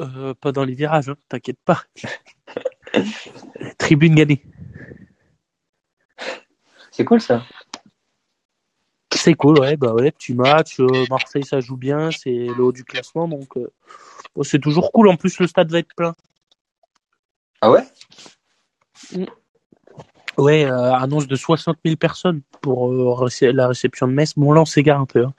Euh, 0.00 0.34
pas 0.34 0.52
dans 0.52 0.64
les 0.64 0.74
virages, 0.74 1.08
hein, 1.08 1.16
t'inquiète 1.28 1.58
pas. 1.64 1.84
Tribune 3.78 4.14
gagnée. 4.14 4.42
C'est 6.90 7.04
cool 7.04 7.20
ça. 7.20 7.42
C'est 9.14 9.34
cool, 9.34 9.58
ouais, 9.58 9.76
bah 9.76 9.92
ouais, 9.94 10.10
petit 10.12 10.32
match. 10.34 10.80
euh, 10.80 11.04
Marseille, 11.10 11.44
ça 11.44 11.60
joue 11.60 11.76
bien, 11.76 12.12
c'est 12.12 12.30
le 12.30 12.62
haut 12.62 12.72
du 12.72 12.84
classement, 12.84 13.26
donc 13.28 13.56
bon, 14.38 14.42
c'est 14.44 14.60
toujours 14.60 14.92
cool. 14.92 15.08
En 15.08 15.16
plus, 15.16 15.38
le 15.40 15.46
stade 15.48 15.70
va 15.70 15.80
être 15.80 15.94
plein. 15.96 16.14
Ah 17.60 17.70
ouais? 17.72 17.82
Ouais, 20.36 20.64
euh, 20.64 20.94
annonce 20.94 21.26
de 21.26 21.34
60 21.34 21.78
000 21.84 21.96
personnes 21.96 22.42
pour 22.60 22.92
euh, 22.92 23.28
la 23.52 23.66
réception 23.66 24.06
de 24.06 24.12
Metz. 24.12 24.34
Bon, 24.36 24.52
là, 24.52 24.60
on 24.60 24.64
s'égare 24.64 25.00
un 25.00 25.06
peu. 25.06 25.24
hein. 25.24 25.34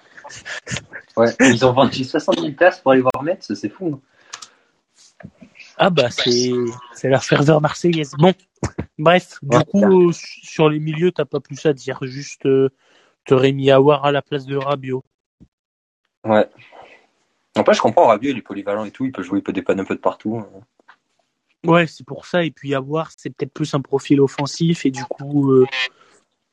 Ouais. 1.16 1.34
Ils 1.40 1.66
ont 1.66 1.72
vendu 1.72 2.04
60 2.04 2.40
000 2.40 2.52
places 2.54 2.82
pour 2.82 2.92
aller 2.92 3.02
voir 3.02 3.24
Metz, 3.24 3.54
c'est 3.54 3.70
fou. 3.70 3.94
hein. 3.94 5.30
Ah 5.78 5.90
bah, 5.90 6.10
c'est 6.10 6.52
c'est 6.94 7.08
la 7.08 7.22
ferveur 7.22 7.62
marseillaise. 7.62 8.14
Bon, 8.18 8.34
bref, 8.98 9.40
du 9.42 9.60
coup, 9.60 10.10
euh, 10.10 10.12
sur 10.14 10.68
les 10.70 10.80
milieux, 10.80 11.14
t'as 11.14 11.24
pas 11.24 11.40
plus 11.40 11.66
à 11.66 11.72
dire. 11.72 12.00
Juste, 12.02 12.46
euh, 12.46 12.70
t'aurais 13.26 13.54
mis 13.54 13.72
Awar 13.72 14.04
à 14.04 14.12
la 14.12 14.22
place 14.22 14.46
de 14.46 14.58
Rabiot. 14.58 15.04
Ouais. 16.26 16.50
Après, 17.70 17.78
je 17.78 17.82
comprends, 17.84 18.08
Rabiot, 18.08 18.32
il 18.32 18.38
est 18.40 18.42
polyvalent 18.42 18.84
et 18.84 18.90
tout, 18.90 19.06
il 19.06 19.12
peut 19.12 19.22
jouer, 19.22 19.38
il 19.40 19.44
peut 19.44 19.54
dépanner 19.54 19.82
un 19.82 19.86
peu 19.86 19.94
de 19.94 20.00
partout. 20.00 20.40
hein. 20.40 20.48
Ouais, 21.64 21.86
c'est 21.86 22.04
pour 22.04 22.26
ça. 22.26 22.44
Et 22.44 22.50
puis 22.50 22.74
Awar, 22.74 23.12
c'est 23.16 23.30
peut-être 23.30 23.54
plus 23.54 23.72
un 23.76 23.80
profil 23.82 24.22
offensif 24.22 24.88
et 24.88 24.90
du 24.90 25.04
coup, 25.06 25.52
euh, 25.52 25.68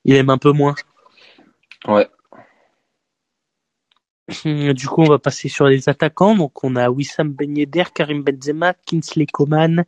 il 0.05 0.15
aime 0.15 0.29
un 0.29 0.37
peu 0.37 0.53
moins. 0.53 0.75
Ouais. 1.89 2.07
Hum, 4.45 4.75
Du 4.75 4.89
coup, 4.89 5.01
on 5.05 5.09
va 5.09 5.19
passer 5.19 5.49
sur 5.49 5.65
les 5.69 5.89
attaquants. 5.89 6.35
Donc, 6.35 6.63
on 6.63 6.77
a 6.77 6.91
Wissam 6.91 7.31
Ben 7.33 7.57
Yedder, 7.57 7.85
Karim 7.95 8.23
Benzema, 8.23 8.75
Kingsley 8.85 9.25
Coman, 9.25 9.87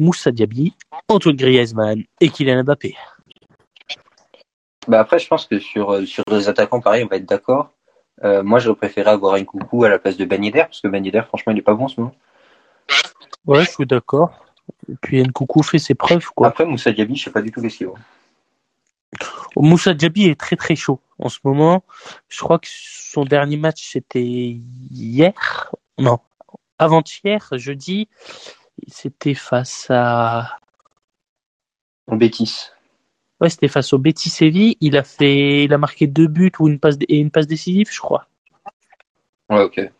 Moussa 0.00 0.32
Diaby, 0.32 0.74
Antoine 1.06 1.36
Griezmann 1.36 2.02
et 2.20 2.30
Kylian 2.30 2.64
Mbappé. 2.64 2.96
Bah 4.88 4.98
après, 4.98 5.20
je 5.20 5.28
pense 5.28 5.46
que 5.46 5.60
sur, 5.60 5.92
euh, 5.92 6.04
sur 6.04 6.24
les 6.32 6.48
attaquants, 6.48 6.80
pareil, 6.80 7.04
on 7.04 7.06
va 7.06 7.14
être 7.14 7.26
d'accord. 7.26 7.70
Euh, 8.22 8.42
moi, 8.42 8.58
j'aurais 8.60 8.76
préféré 8.76 9.10
avoir 9.10 9.34
un 9.34 9.44
coucou 9.44 9.84
à 9.84 9.88
la 9.88 9.98
place 9.98 10.16
de 10.16 10.24
Yedder, 10.24 10.64
parce 10.64 10.80
que 10.80 10.88
Yedder, 10.88 11.22
franchement, 11.26 11.52
il 11.52 11.58
est 11.58 11.62
pas 11.62 11.74
bon 11.74 11.84
en 11.84 11.88
ce 11.88 12.00
moment. 12.00 12.14
Ouais, 13.46 13.64
je 13.64 13.70
suis 13.70 13.86
d'accord. 13.86 14.44
Et 14.90 14.94
puis 15.00 15.22
Nkoukou 15.22 15.62
fait 15.62 15.78
ses 15.78 15.94
preuves, 15.94 16.26
quoi. 16.34 16.48
Après, 16.48 16.64
Moussa 16.64 16.92
Diaby, 16.92 17.16
je 17.16 17.24
sais 17.24 17.30
pas 17.30 17.42
du 17.42 17.50
tout 17.50 17.60
qu'est-ce 17.60 17.78
qu'il 17.78 17.86
vaut. 17.86 17.98
Moussa 19.56 19.94
Diaby 19.94 20.26
est 20.26 20.40
très 20.40 20.56
très 20.56 20.74
chaud 20.74 21.00
en 21.18 21.28
ce 21.28 21.38
moment. 21.44 21.84
Je 22.28 22.40
crois 22.40 22.58
que 22.58 22.66
son 22.68 23.24
dernier 23.24 23.56
match 23.56 23.90
c'était 23.92 24.24
hier. 24.24 25.74
Non, 25.98 26.18
avant-hier, 26.78 27.48
jeudi. 27.52 28.08
C'était 28.88 29.34
face 29.34 29.86
à. 29.90 30.58
En 32.08 32.16
bêtise. 32.16 32.72
Ouais, 33.40 33.50
c'était 33.50 33.68
face 33.68 33.92
au 33.92 33.98
Betis 33.98 34.30
Séville. 34.30 34.76
Il 34.80 34.96
a 34.96 35.02
fait, 35.02 35.64
il 35.64 35.72
a 35.72 35.78
marqué 35.78 36.06
deux 36.06 36.28
buts 36.28 36.52
ou 36.60 36.68
une 36.68 36.78
passe 36.78 36.96
et 37.08 37.18
une 37.18 37.30
passe 37.30 37.46
décisive, 37.46 37.88
je 37.92 38.00
crois. 38.00 38.28
Ouais, 39.50 39.62
ok. 39.62 39.90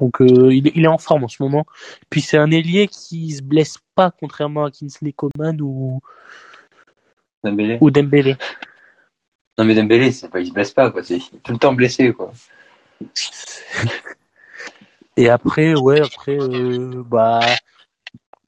Donc 0.00 0.20
euh, 0.20 0.52
il, 0.52 0.66
est- 0.66 0.72
il 0.74 0.84
est 0.84 0.88
en 0.88 0.98
forme 0.98 1.24
en 1.24 1.28
ce 1.28 1.42
moment. 1.42 1.64
Puis 2.10 2.20
c'est 2.20 2.36
un 2.36 2.50
ailier 2.50 2.88
qui 2.88 3.30
se 3.30 3.42
blesse 3.42 3.78
pas, 3.94 4.10
contrairement 4.10 4.64
à 4.64 4.70
Kingsley 4.70 5.12
Coman 5.12 5.60
ou, 5.60 6.00
Dembélé. 7.44 7.78
ou 7.80 7.90
Dembélé. 7.90 8.36
Non, 9.56 9.64
mais 9.64 9.74
Dembélé, 9.76 10.10
c'est 10.10 10.28
pas, 10.28 10.40
il 10.40 10.48
se 10.48 10.52
blesse 10.52 10.72
pas, 10.72 10.90
quoi. 10.90 11.04
C'est 11.04 11.20
tout 11.44 11.52
le 11.52 11.58
temps 11.58 11.72
blessé, 11.72 12.12
quoi. 12.12 12.32
Et 15.16 15.28
après, 15.28 15.74
ouais, 15.76 16.00
après, 16.00 16.36
euh, 16.40 17.04
bah, 17.06 17.38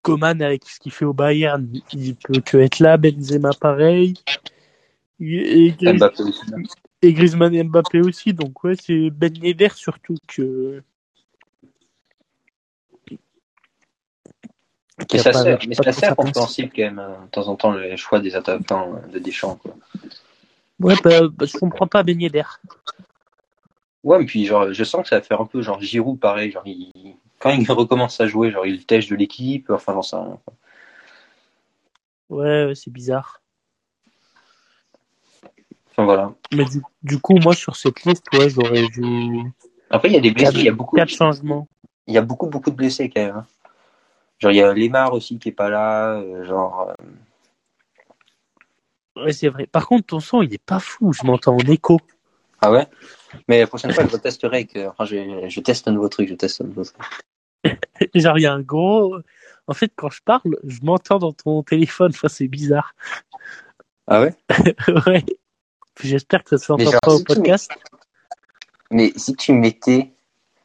Coman 0.06 0.40
avec 0.40 0.64
ce 0.64 0.78
qu'il 0.78 0.92
fait 0.92 1.04
au 1.04 1.12
Bayern, 1.12 1.68
il 1.92 2.14
peut 2.14 2.40
que 2.40 2.56
être 2.58 2.78
là. 2.78 2.96
Benzema 2.96 3.50
pareil. 3.60 4.14
Et, 5.18 5.72
Gris- 5.72 5.94
Mbappé 5.98 6.22
aussi. 6.22 6.40
et 7.02 7.12
Griezmann 7.12 7.54
et 7.54 7.64
Mbappé 7.64 8.00
aussi. 8.00 8.32
Donc 8.32 8.62
ouais, 8.64 8.76
c'est 8.76 9.10
Ben 9.10 9.34
Yedder 9.36 9.70
surtout 9.75 10.16
que. 10.28 10.82
Mais 15.12 15.18
ça 15.18 15.30
pas- 15.30 15.42
c'est 15.44 15.56
pas 15.58 15.66
mais 15.68 15.75
sa 15.75 15.82
place. 15.82 16.02
incompréhensible 16.04 16.70
quand 16.75 16.82
même, 16.82 16.98
euh, 16.98 17.25
de 17.25 17.30
temps 17.30 17.48
en 17.48 17.56
temps, 17.56 17.72
les 17.72 17.96
choix 17.96 18.18
des 18.20 18.34
attaquants 18.34 18.94
euh, 18.94 19.06
de 19.08 19.18
Deschamps. 19.18 19.56
Quoi. 19.56 19.76
Ouais, 20.80 20.94
bah, 21.02 21.28
bah, 21.28 21.46
je 21.46 21.58
comprends 21.58 21.86
pas 21.86 22.02
Ben 22.02 22.20
Yedder. 22.20 22.44
Ouais, 24.04 24.18
mais 24.18 24.25
puis 24.25 24.46
genre, 24.46 24.72
je 24.72 24.84
sens 24.84 25.02
que 25.02 25.08
ça 25.08 25.16
va 25.16 25.22
faire 25.22 25.40
un 25.40 25.46
peu 25.46 25.62
genre 25.62 25.80
Giroud, 25.80 26.18
pareil. 26.18 26.50
Genre, 26.50 26.62
il... 26.66 26.92
quand 27.38 27.50
il 27.50 27.70
recommence 27.70 28.20
à 28.20 28.26
jouer, 28.26 28.50
genre, 28.50 28.66
il 28.66 28.84
tèche 28.86 29.08
de 29.08 29.16
l'équipe, 29.16 29.70
enfin, 29.70 29.92
j'en 29.94 30.02
sais 30.02 30.16
rien. 30.16 30.38
Ouais, 32.28 32.66
ouais, 32.66 32.74
c'est 32.74 32.90
bizarre. 32.90 33.40
Enfin, 35.90 36.04
voilà. 36.04 36.32
Mais 36.52 36.64
du, 36.64 36.82
du 37.02 37.18
coup, 37.20 37.36
moi, 37.38 37.54
sur 37.54 37.76
cette 37.76 38.02
liste, 38.04 38.26
ouais, 38.34 38.50
j'aurais 38.50 38.86
vu 38.88 39.42
Après, 39.90 40.08
il 40.08 40.14
y 40.14 40.18
a 40.18 40.20
des 40.20 40.30
blessés, 40.30 40.58
il 40.58 40.64
y 40.64 40.68
a 40.68 40.72
beaucoup, 40.72 40.96
quatre 40.96 41.08
changements. 41.08 41.68
il 42.06 42.14
y 42.14 42.18
a 42.18 42.22
beaucoup, 42.22 42.46
beaucoup 42.48 42.70
de 42.70 42.76
blessés 42.76 43.08
quand 43.08 43.22
même. 43.24 43.36
hein. 43.36 43.46
Genre, 44.38 44.52
il 44.52 44.56
y 44.56 44.62
a 44.62 44.74
Lemar 44.74 45.12
aussi 45.14 45.38
qui 45.38 45.48
est 45.48 45.52
pas 45.52 45.70
là, 45.70 46.14
euh, 46.18 46.44
genre, 46.44 46.90
euh, 46.90 46.94
Ouais, 49.24 49.32
c'est 49.32 49.48
vrai. 49.48 49.66
Par 49.66 49.86
contre, 49.86 50.04
ton 50.06 50.20
son, 50.20 50.42
il 50.42 50.52
est 50.52 50.62
pas 50.62 50.78
fou. 50.78 51.12
Je 51.14 51.24
m'entends 51.24 51.54
en 51.54 51.58
écho. 51.60 51.98
ah 52.60 52.70
ouais? 52.70 52.86
Mais 53.48 53.60
la 53.60 53.66
prochaine 53.66 53.92
fois, 53.92 54.06
je 54.06 54.12
retesterai 54.12 54.56
avec, 54.56 54.76
euh, 54.76 54.88
enfin, 54.88 55.04
je, 55.04 55.46
je 55.48 55.60
teste 55.60 55.88
un 55.88 55.92
nouveau 55.92 56.08
truc, 56.08 56.28
je 56.28 56.34
teste 56.34 56.60
un 56.60 56.64
nouveau 56.64 56.84
truc. 56.84 57.02
Genre, 58.14 58.38
il 58.38 58.42
y 58.42 58.46
a 58.46 58.52
un 58.52 58.62
gros. 58.62 59.16
En 59.66 59.74
fait, 59.74 59.92
quand 59.96 60.10
je 60.10 60.22
parle, 60.22 60.56
je 60.64 60.80
m'entends 60.82 61.18
dans 61.18 61.32
ton 61.32 61.62
téléphone. 61.62 62.12
Enfin, 62.14 62.28
c'est 62.28 62.48
bizarre. 62.48 62.94
Ah 64.06 64.20
ouais? 64.20 64.34
ouais. 65.06 65.24
J'espère 66.02 66.44
que 66.44 66.56
ça 66.56 66.58
se 66.58 66.72
Mais 66.72 66.82
entend 66.82 66.92
genre, 66.92 67.00
pas 67.00 67.14
au 67.14 67.18
si 67.18 67.24
tu 67.24 67.34
podcast. 67.34 67.70
Mais 68.90 69.12
si 69.16 69.34
tu 69.34 69.52
mettais, 69.52 70.12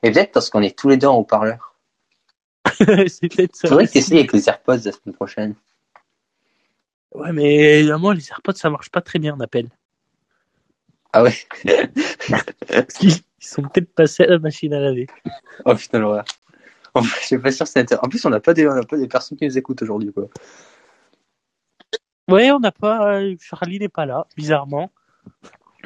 et 0.03 0.11
peut-être 0.11 0.31
parce 0.31 0.49
qu'on 0.49 0.61
est 0.61 0.77
tous 0.77 0.89
les 0.89 0.97
deux 0.97 1.07
en 1.07 1.15
haut-parleur. 1.15 1.75
c'est 2.77 3.29
peut-être 3.29 3.55
ça. 3.55 3.67
Faudrait 3.67 3.87
que 3.87 3.93
t'essayes 3.93 4.19
avec 4.19 4.33
les 4.33 4.47
AirPods 4.47 4.81
la 4.85 4.91
semaine 4.91 5.15
prochaine. 5.15 5.55
Ouais, 7.13 7.31
mais 7.31 7.79
évidemment, 7.79 8.11
les 8.11 8.29
AirPods, 8.29 8.53
ça 8.55 8.69
marche 8.69 8.89
pas 8.89 9.01
très 9.01 9.19
bien, 9.19 9.35
on 9.37 9.41
appelle. 9.41 9.69
Ah 11.13 11.24
ouais? 11.24 11.34
Ils 13.01 13.22
sont 13.39 13.63
peut-être 13.63 13.94
passés 13.94 14.24
à 14.24 14.27
la 14.27 14.39
machine 14.39 14.74
à 14.74 14.80
laver. 14.80 15.08
Oh 15.65 15.75
putain, 15.75 16.00
l'horreur. 16.00 16.25
En 16.94 17.03
fait, 17.03 17.22
je 17.22 17.25
suis 17.25 17.38
pas 17.38 17.51
sûr 17.51 17.68
c'est 17.68 17.80
intéressant. 17.80 18.06
En 18.06 18.10
plus, 18.10 18.24
on 18.25 18.30
n'a 18.30 18.39
pas 18.39 18.53
des, 18.53 18.68
on 18.68 18.74
n'a 18.75 18.84
pas 18.84 18.98
des 18.98 19.08
personnes 19.08 19.38
qui 19.38 19.46
nous 19.46 19.58
écoutent 19.58 19.82
aujourd'hui, 19.82 20.12
quoi. 20.13 20.27
Ouais, 22.30 22.51
on 22.51 22.60
n'a 22.60 22.72
pas. 22.72 23.15
euh, 23.15 23.36
Charlie 23.39 23.80
n'est 23.80 23.89
pas 23.89 24.06
là, 24.06 24.25
bizarrement. 24.38 24.91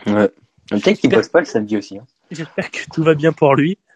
Ouais. 0.06 0.30
Peut-être 0.70 1.00
qu'il 1.00 1.10
bosse 1.10 1.30
pas 1.30 1.40
le 1.40 1.46
samedi 1.46 1.78
aussi. 1.78 1.98
Hein. 1.98 2.06
J'espère 2.32 2.70
que 2.72 2.80
tout 2.94 3.04
va 3.04 3.16
bien 3.16 3.32
pour 3.34 3.56
lui. 3.56 3.78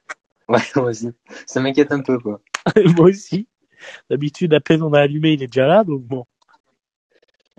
Ouais, 0.47 0.57
moi 0.75 0.85
aussi. 0.85 1.11
Ça 1.45 1.59
m'inquiète 1.59 1.91
un 1.91 2.01
peu, 2.01 2.17
quoi. 2.17 2.41
Moi 2.97 3.09
aussi. 3.09 3.47
D'habitude, 4.09 4.51
à 4.55 4.59
peine 4.59 4.81
on 4.81 4.93
a 4.93 5.01
allumé, 5.01 5.33
il 5.33 5.43
est 5.43 5.47
déjà 5.47 5.67
là, 5.67 5.83
donc 5.83 6.01
bon. 6.01 6.25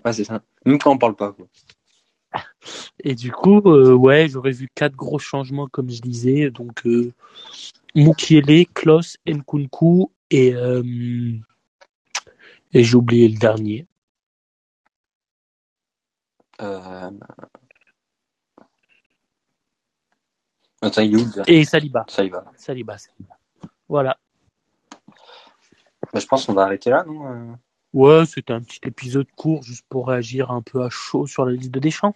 Ouais, 0.03 0.11
c'est 0.11 0.25
ça. 0.25 0.41
Même 0.65 0.77
quand 0.77 0.91
on 0.91 0.97
parle 0.97 1.15
pas, 1.15 1.31
quoi. 1.31 1.47
Et 3.03 3.15
du 3.15 3.31
coup, 3.31 3.61
euh, 3.65 3.93
ouais, 3.93 4.27
j'aurais 4.29 4.51
vu 4.51 4.69
quatre 4.73 4.95
gros 4.95 5.19
changements, 5.19 5.67
comme 5.67 5.89
je 5.89 6.01
disais. 6.01 6.51
Donc, 6.51 6.85
euh, 6.85 7.13
Mukiele, 7.95 8.65
Klos, 8.73 9.17
Nkunku 9.27 10.11
et, 10.29 10.53
euh, 10.53 10.83
et 12.73 12.83
j'ai 12.83 12.95
oublié 12.95 13.27
le 13.27 13.37
dernier. 13.37 13.87
Euh... 16.61 17.11
Et 21.47 21.63
Saliba. 21.65 22.05
Saliba, 22.07 22.45
Saliba. 22.55 22.97
Voilà. 23.87 24.17
Bah, 26.13 26.19
je 26.19 26.25
pense 26.25 26.45
qu'on 26.45 26.53
va 26.53 26.63
arrêter 26.63 26.89
là, 26.89 27.03
non 27.05 27.57
Ouais, 27.93 28.25
c'était 28.25 28.53
un 28.53 28.61
petit 28.61 28.79
épisode 28.83 29.27
court 29.35 29.63
juste 29.63 29.85
pour 29.89 30.07
réagir 30.07 30.49
un 30.49 30.61
peu 30.61 30.83
à 30.83 30.89
chaud 30.89 31.27
sur 31.27 31.45
la 31.45 31.51
liste 31.51 31.71
de 31.71 31.79
Deschamps. 31.79 32.15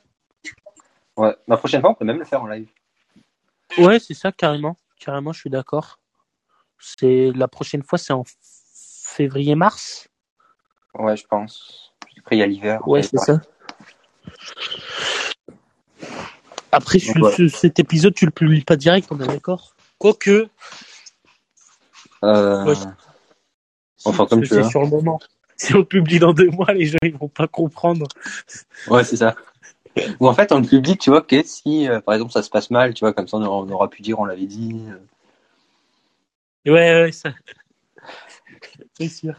Ouais. 1.18 1.36
La 1.48 1.58
prochaine 1.58 1.82
fois, 1.82 1.92
on 1.92 1.96
peut 1.96 2.06
même 2.06 2.20
le 2.20 2.26
faire 2.26 2.42
en 2.44 2.48
live. 2.48 2.68
Ouais, 3.78 4.00
c'est 4.00 4.14
ça, 4.14 4.32
carrément. 4.32 4.78
Carrément, 5.00 5.34
je 5.34 5.40
suis 5.40 5.50
d'accord. 5.50 6.00
C'est 6.80 7.32
la 7.36 7.48
prochaine 7.48 7.84
fois, 7.84 7.98
c'est 7.98 8.14
en 8.14 8.24
février-mars. 9.08 10.08
Ouais, 10.94 11.16
je 11.18 11.26
pense. 11.26 11.94
Après, 12.20 12.36
il 12.36 12.40
y 12.40 12.44
a 12.44 12.48
l'hiver. 12.48 12.88
Ouais, 12.88 13.02
c'est 13.04 13.18
ça. 13.18 13.42
Après, 16.72 17.00
je- 17.00 17.18
Ouais. 17.20 17.32
ce- 17.36 17.48
cet 17.48 17.80
épisode, 17.80 18.14
tu 18.14 18.26
le 18.26 18.32
publies 18.32 18.64
pas 18.64 18.76
direct, 18.76 19.08
on 19.12 19.20
est 19.22 19.28
d'accord 19.28 19.74
Quoique. 19.98 20.48
Euh... 22.24 22.66
Ouais. 22.66 22.74
Enfin, 24.04 24.26
comme 24.26 24.42
tu 24.44 24.50
veux. 24.54 24.64
c'est 24.64 24.70
sur 24.70 24.82
le 24.82 24.88
moment. 24.90 25.20
Si 25.58 25.74
on 25.74 25.80
le 25.80 25.86
publie 25.86 26.20
dans 26.20 26.34
deux 26.34 26.50
mois, 26.50 26.74
les 26.74 26.86
gens 26.86 26.98
ils 27.02 27.16
vont 27.16 27.30
pas 27.30 27.48
comprendre. 27.48 28.08
Ouais, 28.88 29.04
c'est 29.06 29.16
ça. 29.16 29.36
Ou 30.20 30.28
en 30.28 30.34
fait, 30.34 30.52
on 30.52 30.60
le 30.60 30.68
publie, 30.68 30.98
tu 30.98 31.10
vois, 31.10 31.22
que 31.22 31.42
si, 31.44 31.88
euh, 31.88 32.02
par 32.02 32.16
exemple, 32.16 32.34
ça 32.34 32.44
se 32.44 32.50
passe 32.50 32.70
mal, 32.70 32.94
tu 32.94 33.02
vois, 33.02 33.14
comme 33.14 33.28
ça, 33.28 33.38
on 33.38 33.44
aura, 33.44 33.58
on 33.58 33.70
aura 33.70 33.90
pu 33.90 34.02
dire, 34.02 34.20
on 34.20 34.26
l'avait 34.26 34.46
dit. 34.46 34.76
euh. 36.66 36.72
Ouais, 36.72 37.04
ouais, 37.04 37.12
ça. 37.12 37.34
C'est 39.00 39.08
sûr. 39.08 39.36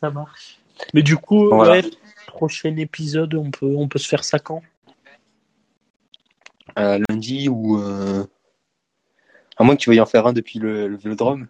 Ça 0.00 0.10
marche. 0.10 0.58
Mais 0.94 1.02
du 1.02 1.16
coup, 1.16 1.48
Voilà. 1.48 1.72
ouais, 1.72 1.82
prochain 2.26 2.76
épisode, 2.76 3.34
on 3.34 3.50
peut, 3.50 3.74
on 3.76 3.88
peut 3.88 3.98
se 3.98 4.08
faire 4.08 4.24
ça 4.24 4.38
quand? 4.38 4.62
Euh, 6.78 7.00
lundi 7.08 7.48
ou. 7.48 7.80
Euh... 7.80 8.24
À 9.56 9.64
moins 9.64 9.74
que 9.74 9.80
tu 9.80 9.90
veuilles 9.90 10.00
en 10.00 10.06
faire 10.06 10.26
un 10.26 10.32
depuis 10.32 10.60
le, 10.60 10.86
le 10.86 10.96
vélodrome. 10.96 11.48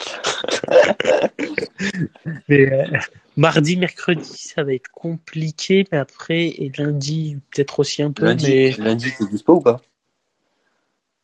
Mais 2.48 2.72
euh, 2.72 2.84
mardi, 3.40 3.76
mercredi, 3.76 4.36
ça 4.36 4.62
va 4.62 4.74
être 4.74 4.90
compliqué, 4.90 5.86
mais 5.90 5.98
après, 5.98 6.46
et 6.46 6.70
lundi, 6.76 7.38
peut-être 7.50 7.80
aussi 7.80 8.02
un 8.02 8.12
peu, 8.12 8.26
Lundi, 8.26 8.46
mais 8.46 8.70
lundi 8.72 9.12
t'es 9.16 9.26
dispo 9.26 9.54
ou 9.54 9.60
pas? 9.60 9.80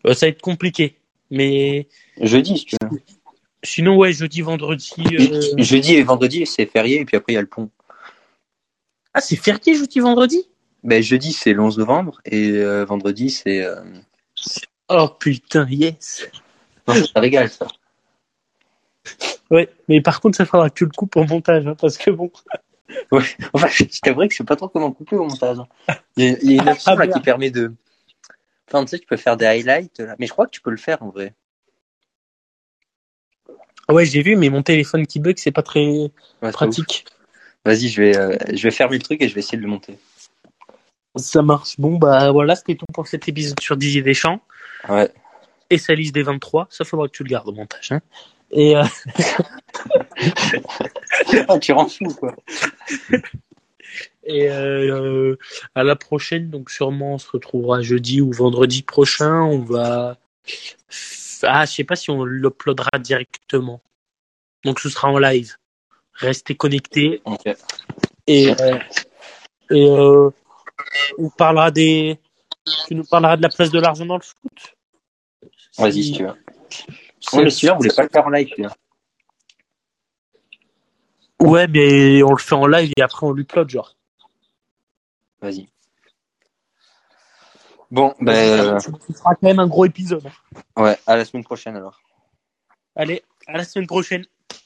Euh, 0.06 0.14
ça 0.14 0.26
va 0.26 0.30
être 0.30 0.40
compliqué. 0.40 0.98
Mais 1.30 1.88
Jeudi, 2.20 2.58
si 2.58 2.64
tu 2.64 2.76
veux. 2.80 3.02
sinon, 3.62 3.96
ouais, 3.98 4.12
jeudi, 4.12 4.40
vendredi. 4.40 4.94
euh, 5.12 5.40
Jeudi 5.58 5.94
et 5.94 6.02
vendredi, 6.02 6.46
c'est 6.46 6.66
férié, 6.66 7.00
et 7.00 7.04
puis 7.04 7.16
après, 7.16 7.34
il 7.34 7.36
y 7.36 7.38
a 7.38 7.42
le 7.42 7.48
pont. 7.48 7.70
Ah, 9.12 9.20
c'est 9.20 9.36
férié 9.36 9.74
jeudi, 9.74 10.00
vendredi? 10.00 10.48
Ben, 10.84 11.02
jeudi, 11.02 11.32
c'est 11.32 11.52
le 11.52 11.60
11 11.60 11.78
novembre, 11.78 12.20
et 12.24 12.50
euh, 12.50 12.84
vendredi, 12.84 13.30
c'est. 13.30 13.66
Oh 14.88 15.08
putain, 15.20 15.66
yes 15.68 16.28
Non, 16.88 16.94
ça 16.94 17.20
régale, 17.20 17.50
ça. 17.50 17.66
Ouais, 19.50 19.68
mais 19.88 20.00
par 20.00 20.20
contre, 20.20 20.36
ça 20.36 20.44
faudra 20.46 20.68
que 20.70 20.74
tu 20.74 20.84
le 20.84 20.90
coupes 20.90 21.16
au 21.16 21.24
montage, 21.24 21.66
hein, 21.66 21.74
parce 21.80 21.96
que 21.98 22.10
bon. 22.10 22.30
Enfin, 23.52 23.66
je 23.68 23.84
t'avouerais 24.00 24.28
que 24.28 24.34
je 24.34 24.38
sais 24.38 24.44
pas 24.44 24.54
trop 24.54 24.68
comment 24.68 24.92
couper 24.92 25.16
au 25.16 25.24
montage. 25.24 25.58
hein. 25.58 25.66
Il 26.16 26.24
y 26.24 26.28
a, 26.28 26.36
il 26.40 26.52
y 26.52 26.58
a 26.58 26.62
une 26.62 26.68
option 26.68 26.92
Ah, 26.92 26.94
là 26.96 27.06
merde. 27.06 27.12
qui 27.14 27.20
permet 27.20 27.50
de. 27.50 27.74
Enfin, 28.68 28.84
tu 28.84 28.90
sais, 28.90 28.98
tu 29.00 29.06
peux 29.06 29.16
faire 29.16 29.36
des 29.36 29.44
highlights, 29.46 29.98
là. 30.00 30.14
mais 30.20 30.26
je 30.26 30.32
crois 30.32 30.46
que 30.46 30.52
tu 30.52 30.60
peux 30.60 30.70
le 30.70 30.76
faire 30.76 31.02
en 31.02 31.10
vrai. 31.10 31.34
Ouais, 33.88 34.04
j'ai 34.04 34.22
vu, 34.22 34.36
mais 34.36 34.48
mon 34.50 34.62
téléphone 34.62 35.06
qui 35.06 35.20
bug, 35.20 35.36
c'est 35.38 35.52
pas 35.52 35.62
très 35.62 35.80
Ouais, 35.86 36.10
c'est 36.42 36.52
pratique. 36.52 37.06
Vas-y, 37.64 37.88
je 37.88 38.02
vais, 38.02 38.16
euh, 38.16 38.36
je 38.52 38.62
vais 38.62 38.70
fermer 38.70 38.96
le 38.98 39.02
truc 39.02 39.20
et 39.22 39.28
je 39.28 39.34
vais 39.34 39.40
essayer 39.40 39.58
de 39.58 39.62
le 39.62 39.68
monter. 39.68 39.98
Ça 41.16 41.42
marche. 41.42 41.78
Bon, 41.78 41.96
bah 41.96 42.30
voilà, 42.32 42.54
c'était 42.56 42.74
tout 42.74 42.86
pour 42.92 43.06
cet 43.08 43.28
épisode 43.28 43.58
sur 43.60 43.76
Didier 43.76 44.02
Deschamps 44.02 44.40
Ouais. 44.88 45.10
et 45.70 45.78
sa 45.78 45.94
liste 45.94 46.14
des 46.14 46.22
23. 46.22 46.66
Ça 46.70 46.84
faudra 46.84 47.06
que 47.08 47.12
tu 47.12 47.24
le 47.24 47.28
gardes 47.30 47.48
au 47.48 47.52
montage. 47.52 47.90
Hein. 47.92 48.00
Et, 48.50 48.76
euh, 48.76 48.84
Ah, 51.48 51.58
tu 51.58 51.72
rends 51.72 51.88
fou, 51.88 52.06
quoi. 52.14 52.34
et 54.24 54.48
euh, 54.50 55.36
à 55.74 55.84
la 55.84 55.96
prochaine, 55.96 56.50
donc 56.50 56.70
sûrement 56.70 57.14
on 57.14 57.18
se 57.18 57.30
retrouvera 57.30 57.82
jeudi 57.82 58.20
ou 58.20 58.32
vendredi 58.32 58.82
prochain. 58.82 59.42
On 59.42 59.58
va. 59.60 60.18
Ah, 61.42 61.64
je 61.66 61.72
sais 61.72 61.84
pas 61.84 61.96
si 61.96 62.10
on 62.10 62.24
l'uploadera 62.24 62.98
directement. 62.98 63.82
Donc 64.64 64.80
ce 64.80 64.88
sera 64.88 65.08
en 65.08 65.18
live. 65.18 65.56
Restez 66.14 66.54
connectés 66.54 67.20
Ok. 67.24 67.46
et, 68.26 68.50
euh, 68.60 68.78
et 69.70 69.86
euh, 69.86 70.30
on 71.18 71.28
parlera 71.30 71.70
des. 71.70 72.18
Tu 72.88 72.94
nous 72.94 73.04
parleras 73.04 73.36
de 73.36 73.42
la 73.42 73.48
place 73.48 73.70
de 73.70 73.78
l'argent 73.78 74.06
dans 74.06 74.16
le 74.16 74.22
foot? 74.22 74.74
Vas-y, 75.78 76.02
si 76.02 76.12
tu 76.12 76.24
veux. 76.24 76.32
Ouais, 77.32 77.44
mais 77.44 77.50
celui-là, 77.50 77.74
on 77.74 77.78
voulait 77.78 77.94
pas 77.94 78.02
le 78.02 78.08
faire 78.08 78.26
en 78.26 78.30
live. 78.30 78.48
Ouais, 81.40 81.66
mais 81.68 82.22
on 82.22 82.30
le 82.30 82.38
fait 82.38 82.54
en 82.54 82.66
live 82.66 82.92
et 82.96 83.02
après 83.02 83.26
on 83.26 83.32
l'upload, 83.32 83.68
genre. 83.68 83.94
Vas-y. 85.40 85.68
Bon, 87.90 88.14
ben, 88.20 88.80
Ce 88.80 88.90
sera 89.12 89.34
quand 89.34 89.42
même 89.46 89.60
un 89.60 89.66
gros 89.68 89.84
épisode. 89.84 90.26
euh, 90.78 90.82
ouais, 90.82 90.98
à 91.06 91.16
la 91.16 91.24
semaine 91.24 91.44
prochaine 91.44 91.76
alors. 91.76 92.00
Allez, 92.96 93.22
à 93.46 93.58
la 93.58 93.64
semaine 93.64 93.86
prochaine. 93.86 94.24